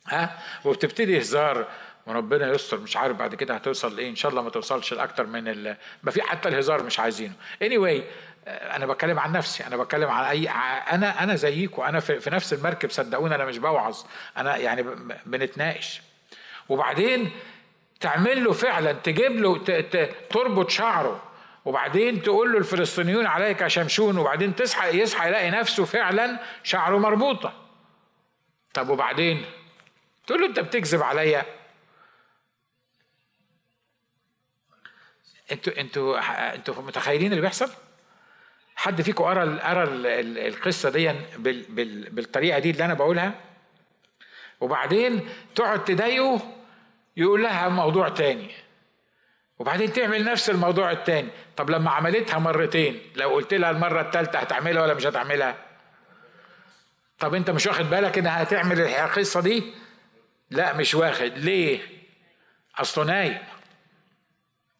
ها؟ 0.07 0.39
وبتبتدي 0.65 1.19
هزار 1.19 1.67
وربنا 2.07 2.51
يستر 2.51 2.79
مش 2.79 2.97
عارف 2.97 3.17
بعد 3.17 3.35
كده 3.35 3.55
هتوصل 3.55 3.95
لإيه 3.95 4.09
إن 4.09 4.15
شاء 4.15 4.31
الله 4.31 4.41
ما 4.41 4.49
توصلش 4.49 4.93
لأكتر 4.93 5.25
من. 5.25 5.75
ما 6.03 6.11
في 6.11 6.21
حتى 6.21 6.49
الهزار 6.49 6.83
مش 6.83 6.99
عايزينه. 6.99 7.33
Anyway 7.63 8.01
أنا 8.47 8.85
بتكلم 8.85 9.19
عن 9.19 9.31
نفسي 9.31 9.67
أنا 9.67 9.77
بتكلم 9.77 10.09
عن 10.09 10.23
أي 10.23 10.49
أنا 10.91 11.23
أنا 11.23 11.35
زيكم 11.35 11.81
أنا 11.81 11.99
في, 11.99 12.19
في 12.19 12.29
نفس 12.29 12.53
المركب 12.53 12.91
صدقوني 12.91 13.35
أنا 13.35 13.45
مش 13.45 13.57
بوعظ 13.57 13.97
أنا 14.37 14.57
يعني 14.57 14.83
بنتناقش. 15.25 16.01
وبعدين 16.69 17.31
تعمل 17.99 18.43
له 18.43 18.53
فعلا 18.53 18.91
تجيب 18.91 19.31
له 19.31 19.57
تربط 20.29 20.69
شعره 20.69 21.23
وبعدين 21.65 22.21
تقول 22.21 22.51
له 22.51 22.57
الفلسطينيون 22.57 23.25
عليك 23.25 23.67
شمشون 23.67 24.17
وبعدين 24.17 24.55
تصحى 24.55 24.99
يصحى 24.99 25.27
يلاقي 25.27 25.51
نفسه 25.51 25.85
فعلا 25.85 26.39
شعره 26.63 26.97
مربوطة. 26.97 27.53
طب 28.73 28.89
وبعدين؟ 28.89 29.45
تقول 30.27 30.41
له 30.41 30.47
أنت 30.47 30.59
بتكذب 30.59 31.03
عليا. 31.03 31.45
أنتوا 35.51 35.79
أنتوا 35.79 36.19
أنتوا 36.55 36.81
متخيلين 36.81 37.31
اللي 37.31 37.41
بيحصل؟ 37.41 37.84
حد 38.75 39.01
فيكم 39.01 39.23
قرأ 39.23 39.59
قرأ 39.59 39.89
القصة 40.47 40.89
دي 40.89 41.11
بالطريقة 42.09 42.59
دي 42.59 42.69
اللي 42.69 42.85
أنا 42.85 42.93
بقولها؟ 42.93 43.33
وبعدين 44.61 45.29
تقعد 45.55 45.83
تضايقه 45.83 46.41
يقول 47.17 47.43
لها 47.43 47.69
موضوع 47.69 48.09
تاني. 48.09 48.51
وبعدين 49.59 49.93
تعمل 49.93 50.23
نفس 50.23 50.49
الموضوع 50.49 50.91
التاني. 50.91 51.29
طب 51.57 51.69
لما 51.69 51.91
عملتها 51.91 52.39
مرتين 52.39 52.99
لو 53.15 53.29
قلت 53.29 53.53
لها 53.53 53.71
المرة 53.71 54.01
الثالثه 54.01 54.39
هتعملها 54.39 54.81
ولا 54.81 54.93
مش 54.93 55.05
هتعملها؟ 55.05 55.55
طب 57.19 57.35
أنت 57.35 57.49
مش 57.49 57.67
واخد 57.67 57.89
بالك 57.89 58.17
إنها 58.17 58.43
هتعمل 58.43 58.81
القصة 58.81 59.41
دي؟ 59.41 59.73
لا 60.49 60.73
مش 60.73 60.95
واخد. 60.95 61.31
ليه؟ 61.37 61.79
أصله 62.77 63.05
نايم. 63.05 63.37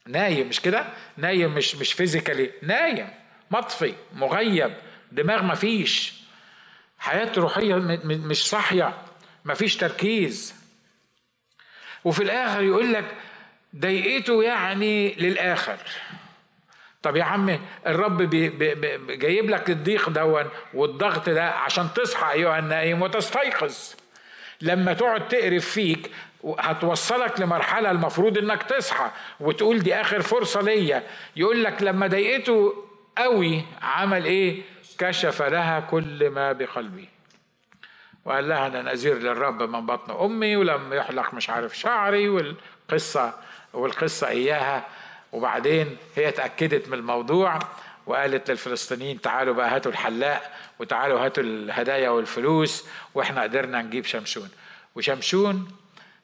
نايم 0.08 0.48
مش 0.48 0.62
كده؟ 0.62 0.86
نايم 1.18 1.56
مش 1.56 1.76
مش 1.76 1.94
physically 1.94 2.52
نايم. 2.62 3.10
مطفي 3.52 3.94
مغيب 4.14 4.74
دماغ 5.12 5.44
مفيش 5.44 6.14
حياة 7.00 7.32
روحية 7.38 7.76
مش 8.06 8.50
صاحية 8.50 8.94
مفيش 9.46 9.78
تركيز. 9.78 10.56
وفي 12.04 12.24
الآخر 12.24 12.64
يقول 12.64 12.94
لك 12.94 13.06
ضايقته 13.76 14.44
يعني 14.44 15.14
للآخر. 15.14 15.78
طب 17.04 17.16
يا 17.16 17.24
عم 17.24 17.60
الرب 17.88 18.18
بي 18.22 18.50
بي 18.50 19.16
جايب 19.18 19.50
لك 19.50 19.70
الضيق 19.70 20.10
ده 20.10 20.50
والضغط 20.74 21.30
ده 21.30 21.50
عشان 21.50 21.90
تصحى 21.96 22.32
أيها 22.34 22.60
النايم 22.60 23.02
وتستيقظ. 23.02 23.76
لما 24.62 24.94
تقعد 24.94 25.28
تقرف 25.28 25.70
فيك 25.70 26.12
هتوصلك 26.60 27.40
لمرحلة 27.42 27.92
المفروض 27.92 28.38
إنك 28.38 28.64
تصحى 28.64 29.12
وتقول 29.40 29.80
دي 29.80 29.96
آخر 29.96 30.22
فرصة 30.22 30.62
ليا. 30.62 31.04
يقول 31.36 31.64
لك 31.64 31.82
لما 31.82 32.08
ضايقته 32.08 32.85
قوي 33.18 33.66
عمل 33.82 34.26
إيه؟ 34.26 34.62
كشف 34.98 35.42
لها 35.42 35.80
كل 35.80 36.30
ما 36.30 36.52
بقلبي 36.52 37.10
وقال 38.26 38.50
لها 38.50 38.68
أنا 38.68 38.82
نذير 38.82 39.18
للرب 39.18 39.64
من 39.64 39.86
بطن 39.86 40.26
أمي 40.26 40.56
ولم 40.56 40.94
يحلق 40.94 41.34
مش 41.34 41.50
عارف 41.50 41.78
شعري 41.78 42.30
والقصة 42.30 43.34
والقصة 43.74 44.28
إياها. 44.28 44.88
وبعدين 45.32 45.98
هي 46.16 46.30
اتاكدت 46.30 46.88
من 46.88 46.94
الموضوع 46.94 47.60
وقالت 48.06 48.52
للفلسطينيين 48.52 49.22
تعالوا 49.22 49.54
بقى 49.54 49.76
هاتوا 49.76 49.92
الحلاق 49.92 50.52
وتعالوا 50.80 51.26
هاتوا 51.26 51.44
الهدايا 51.44 52.10
والفلوس 52.10 52.86
وإحنا 53.14 53.42
قدرنا 53.42 53.82
نجيب 53.82 54.06
شمشون. 54.06 54.50
وشمشون 54.96 55.72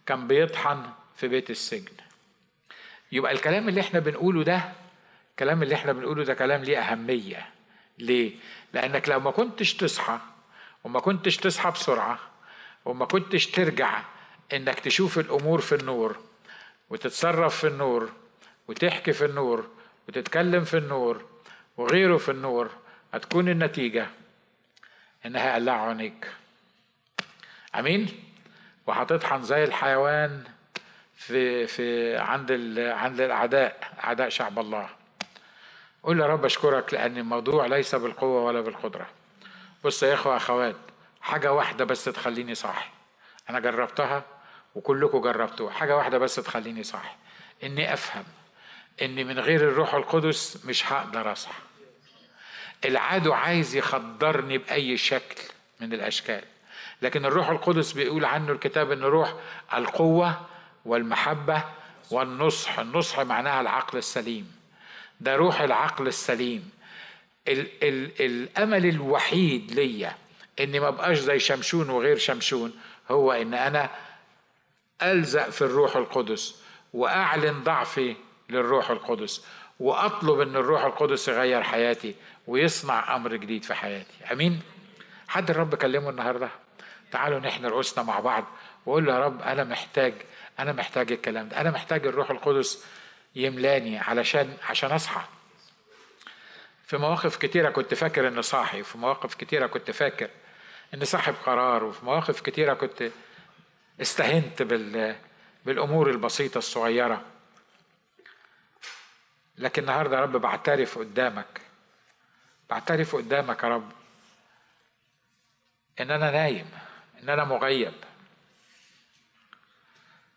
كان 0.05 0.27
بيطحن 0.27 0.83
في 1.15 1.27
بيت 1.27 1.49
السجن. 1.49 1.91
يبقى 3.11 3.31
الكلام 3.31 3.69
اللي 3.69 3.81
إحنا 3.81 3.99
بنقوله 3.99 4.43
ده 4.43 4.61
الكلام 5.41 5.63
اللي 5.63 5.75
إحنا 5.75 5.93
بنقوله 5.93 6.23
ده 6.23 6.33
كلام 6.33 6.63
ليه 6.63 6.79
أهمية. 6.79 7.49
ليه؟ 7.97 8.35
لأنك 8.73 9.09
لو 9.09 9.19
ما 9.19 9.31
كنتش 9.31 9.73
تصحى 9.73 10.19
وما 10.83 10.99
كنتش 10.99 11.37
تصحى 11.37 11.71
بسرعة 11.71 12.19
وما 12.85 13.05
كنتش 13.05 13.47
ترجع 13.47 14.01
إنك 14.53 14.79
تشوف 14.79 15.19
الأمور 15.19 15.61
في 15.61 15.75
النور 15.75 16.17
وتتصرف 16.89 17.57
في 17.57 17.67
النور 17.67 18.11
وتحكي 18.67 19.13
في 19.13 19.25
النور 19.25 19.69
وتتكلم 20.07 20.63
في 20.63 20.77
النور 20.77 21.25
وغيره 21.77 22.17
في 22.17 22.31
النور 22.31 22.69
هتكون 23.13 23.49
النتيجة 23.49 24.07
إنها 25.25 25.55
قلع 25.55 25.87
عينيك. 25.87 26.27
أمين؟ 27.75 28.07
وهتطحن 28.87 29.43
زي 29.43 29.63
الحيوان 29.63 30.43
في 31.15 31.67
في 31.67 32.17
عند 32.17 32.51
عند 32.79 33.21
الأعداء 33.21 33.93
أعداء 34.03 34.29
شعب 34.29 34.59
الله. 34.59 35.00
قول 36.03 36.19
يا 36.19 36.25
رب 36.25 36.45
أشكرك 36.45 36.93
لأن 36.93 37.17
الموضوع 37.17 37.65
ليس 37.65 37.95
بالقوة 37.95 38.43
ولا 38.43 38.61
بالقدرة. 38.61 39.07
بص 39.83 40.03
يا 40.03 40.13
إخوة 40.13 40.37
أخوات 40.37 40.75
حاجة 41.21 41.53
واحدة 41.53 41.85
بس 41.85 42.03
تخليني 42.05 42.55
صاحي. 42.55 42.89
أنا 43.49 43.59
جربتها 43.59 44.23
وكلكم 44.75 45.21
جربتوها. 45.21 45.73
حاجة 45.73 45.97
واحدة 45.97 46.17
بس 46.17 46.35
تخليني 46.35 46.83
صاحي. 46.83 47.15
إني 47.63 47.93
أفهم 47.93 48.23
اني 49.01 49.23
من 49.23 49.39
غير 49.39 49.61
الروح 49.61 49.93
القدس 49.93 50.65
مش 50.65 50.91
هقدر 50.91 51.31
أصحى. 51.31 51.53
العدو 52.85 53.33
عايز 53.33 53.75
يخدرني 53.75 54.57
بأي 54.57 54.97
شكل 54.97 55.41
من 55.79 55.93
الأشكال. 55.93 56.43
لكن 57.01 57.25
الروح 57.25 57.49
القدس 57.49 57.91
بيقول 57.91 58.25
عنه 58.25 58.51
الكتاب 58.51 58.91
إن 58.91 59.03
روح 59.03 59.33
القوة 59.73 60.41
والمحبة 60.85 61.63
والنصح. 62.11 62.79
النصح 62.79 63.19
معناها 63.19 63.61
العقل 63.61 63.97
السليم. 63.97 64.60
ده 65.21 65.35
روح 65.35 65.61
العقل 65.61 66.07
السليم. 66.07 66.71
ال 67.47 67.67
ال 67.83 68.11
الأمل 68.21 68.85
الوحيد 68.85 69.71
ليا 69.71 70.15
إني 70.59 70.79
ما 70.79 70.89
بقاش 70.89 71.17
زي 71.17 71.39
شمشون 71.39 71.89
وغير 71.89 72.17
شمشون 72.17 72.73
هو 73.11 73.31
إن 73.31 73.53
أنا 73.53 73.89
ألزق 75.03 75.49
في 75.49 75.61
الروح 75.61 75.95
القدس 75.95 76.61
وأعلن 76.93 77.63
ضعفي 77.63 78.15
للروح 78.49 78.89
القدس 78.89 79.45
وأطلب 79.79 80.39
إن 80.39 80.55
الروح 80.55 80.83
القدس 80.83 81.27
يغير 81.27 81.63
حياتي 81.63 82.15
ويصنع 82.47 83.15
أمر 83.15 83.35
جديد 83.35 83.63
في 83.63 83.73
حياتي. 83.73 84.13
أمين؟ 84.31 84.61
حد 85.27 85.49
الرب 85.49 85.75
كلمه 85.75 86.09
النهارده؟ 86.09 86.49
تعالوا 87.11 87.39
نحن 87.39 87.65
رؤوسنا 87.65 88.03
مع 88.03 88.19
بعض 88.19 88.45
واقول 88.85 89.05
له 89.05 89.13
يا 89.13 89.19
رب 89.19 89.41
أنا 89.41 89.63
محتاج 89.63 90.13
أنا 90.59 90.71
محتاج 90.71 91.11
الكلام 91.11 91.49
ده 91.49 91.61
أنا 91.61 91.71
محتاج 91.71 92.07
الروح 92.07 92.31
القدس 92.31 92.85
يملاني 93.35 93.99
علشان 93.99 94.57
عشان 94.69 94.91
أصحى. 94.91 95.21
في 96.85 96.97
مواقف 96.97 97.37
كتيرة 97.37 97.69
كنت 97.69 97.93
فاكر 97.93 98.27
إني 98.27 98.41
صاحي 98.41 98.81
وفي 98.81 98.97
مواقف 98.97 99.35
كتيرة 99.35 99.67
كنت 99.67 99.91
فاكر 99.91 100.29
إني 100.93 101.05
صاحب 101.05 101.35
قرار 101.45 101.83
وفي 101.83 102.05
مواقف 102.05 102.41
كتيرة 102.41 102.73
كنت 102.73 103.11
استهنت 104.01 104.61
بال 104.61 105.15
بالأمور 105.65 106.09
البسيطة 106.09 106.57
الصغيرة. 106.57 107.25
لكن 109.57 109.81
النهارده 109.81 110.17
يا 110.17 110.21
رب 110.21 110.31
بعترف 110.37 110.97
قدامك 110.97 111.61
بعترف 112.69 113.15
قدامك 113.15 113.63
يا 113.63 113.69
رب 113.69 113.91
إن 115.99 116.11
أنا 116.11 116.31
نايم 116.31 116.71
إن 117.23 117.29
أنا 117.29 117.43
مغيب 117.43 117.93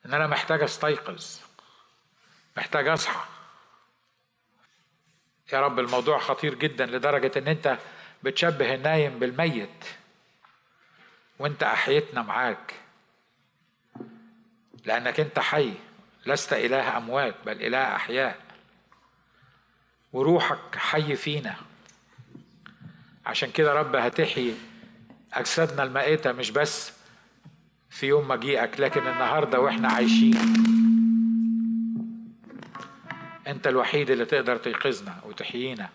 إن 0.07 0.15
أنا 0.15 0.27
محتاج 0.27 0.63
أستيقظ. 0.63 1.44
محتاج 2.57 2.89
اصحى. 2.89 3.21
يا 5.53 5.61
رب 5.61 5.79
الموضوع 5.79 6.19
خطير 6.19 6.55
جدا 6.55 6.87
لدرجة 6.87 7.39
إن 7.39 7.49
أنت 7.49 7.79
بتشبه 8.23 8.75
النايم 8.75 9.19
بالميت. 9.19 9.85
وأنت 11.39 11.63
أحيتنا 11.63 12.23
معاك. 12.23 12.75
لأنك 14.85 15.21
أنت 15.21 15.39
حي 15.39 15.73
لست 16.27 16.53
إله 16.53 16.97
أموات 16.97 17.35
بل 17.47 17.63
إله 17.63 17.97
أحياء. 17.97 18.41
وروحك 20.13 20.77
حي 20.77 21.17
فينا. 21.17 21.57
عشان 23.27 23.51
كده 23.51 23.73
رب 23.75 23.97
هتحيي 23.97 24.55
أجسادنا 25.33 25.83
المائته 25.83 26.33
مش 26.33 26.51
بس 26.51 26.93
في 27.91 28.07
يوم 28.07 28.29
مجيئك 28.29 28.81
لكن 28.81 29.01
النهارده 29.01 29.61
وإحنا 29.61 29.89
عايشين. 29.89 30.84
أنت 33.47 33.67
الوحيد 33.67 34.11
اللي 34.11 34.25
تقدر 34.25 34.57
تيقظنا 34.57 35.21
وتحيينا. 35.25 35.89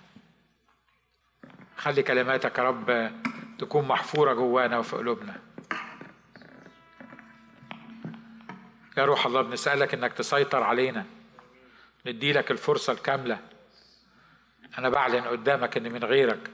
خلي 1.78 2.04
كلماتك 2.04 2.58
يا 2.58 2.64
رب 2.64 3.12
تكون 3.60 3.88
محفورة 3.88 4.34
جوانا 4.34 4.78
وفي 4.78 4.95
قلوبنا. 4.95 5.36
يا 8.97 9.06
روح 9.06 9.26
الله 9.26 9.41
بنسألك 9.41 9.93
إنك 9.93 10.14
تسيطر 10.14 10.64
علينا. 10.64 11.06
نديلك 12.06 12.52
الفرصة 12.52 12.93
الكاملة. 12.93 13.39
أنا 14.78 14.89
بعلن 14.89 15.24
قدامك 15.24 15.78
إن 15.78 15.91
من 15.91 16.04
غيرك 16.04 16.50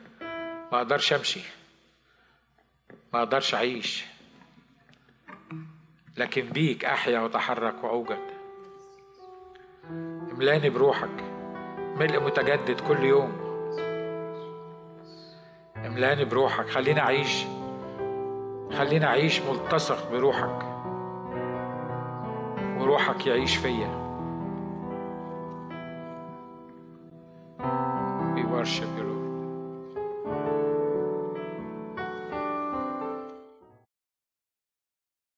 ما 0.72 0.78
أقدرش 0.78 1.14
أمشي 1.14 1.41
ما 3.14 3.20
أقدرش 3.20 3.56
أعيش. 3.56 4.06
لكن 6.18 6.50
بيك 6.50 6.86
أحيا 6.86 7.20
وأتحرك 7.20 7.84
وأوجد. 7.84 8.36
املاني 10.36 10.69
بروحك 10.69 11.23
ملء 11.99 12.19
متجدد 12.23 12.81
كل 12.88 13.03
يوم. 13.03 13.31
املاني 15.86 16.25
بروحك 16.25 16.69
خليني 16.69 16.99
أعيش 16.99 17.45
خليني 18.77 19.05
أعيش 19.05 19.41
ملتصق 19.41 20.11
بروحك. 20.11 20.65
وروحك 22.79 23.27
يعيش 23.27 23.55
فيا. 23.55 24.05
We 28.36 28.43
worship. 28.43 28.95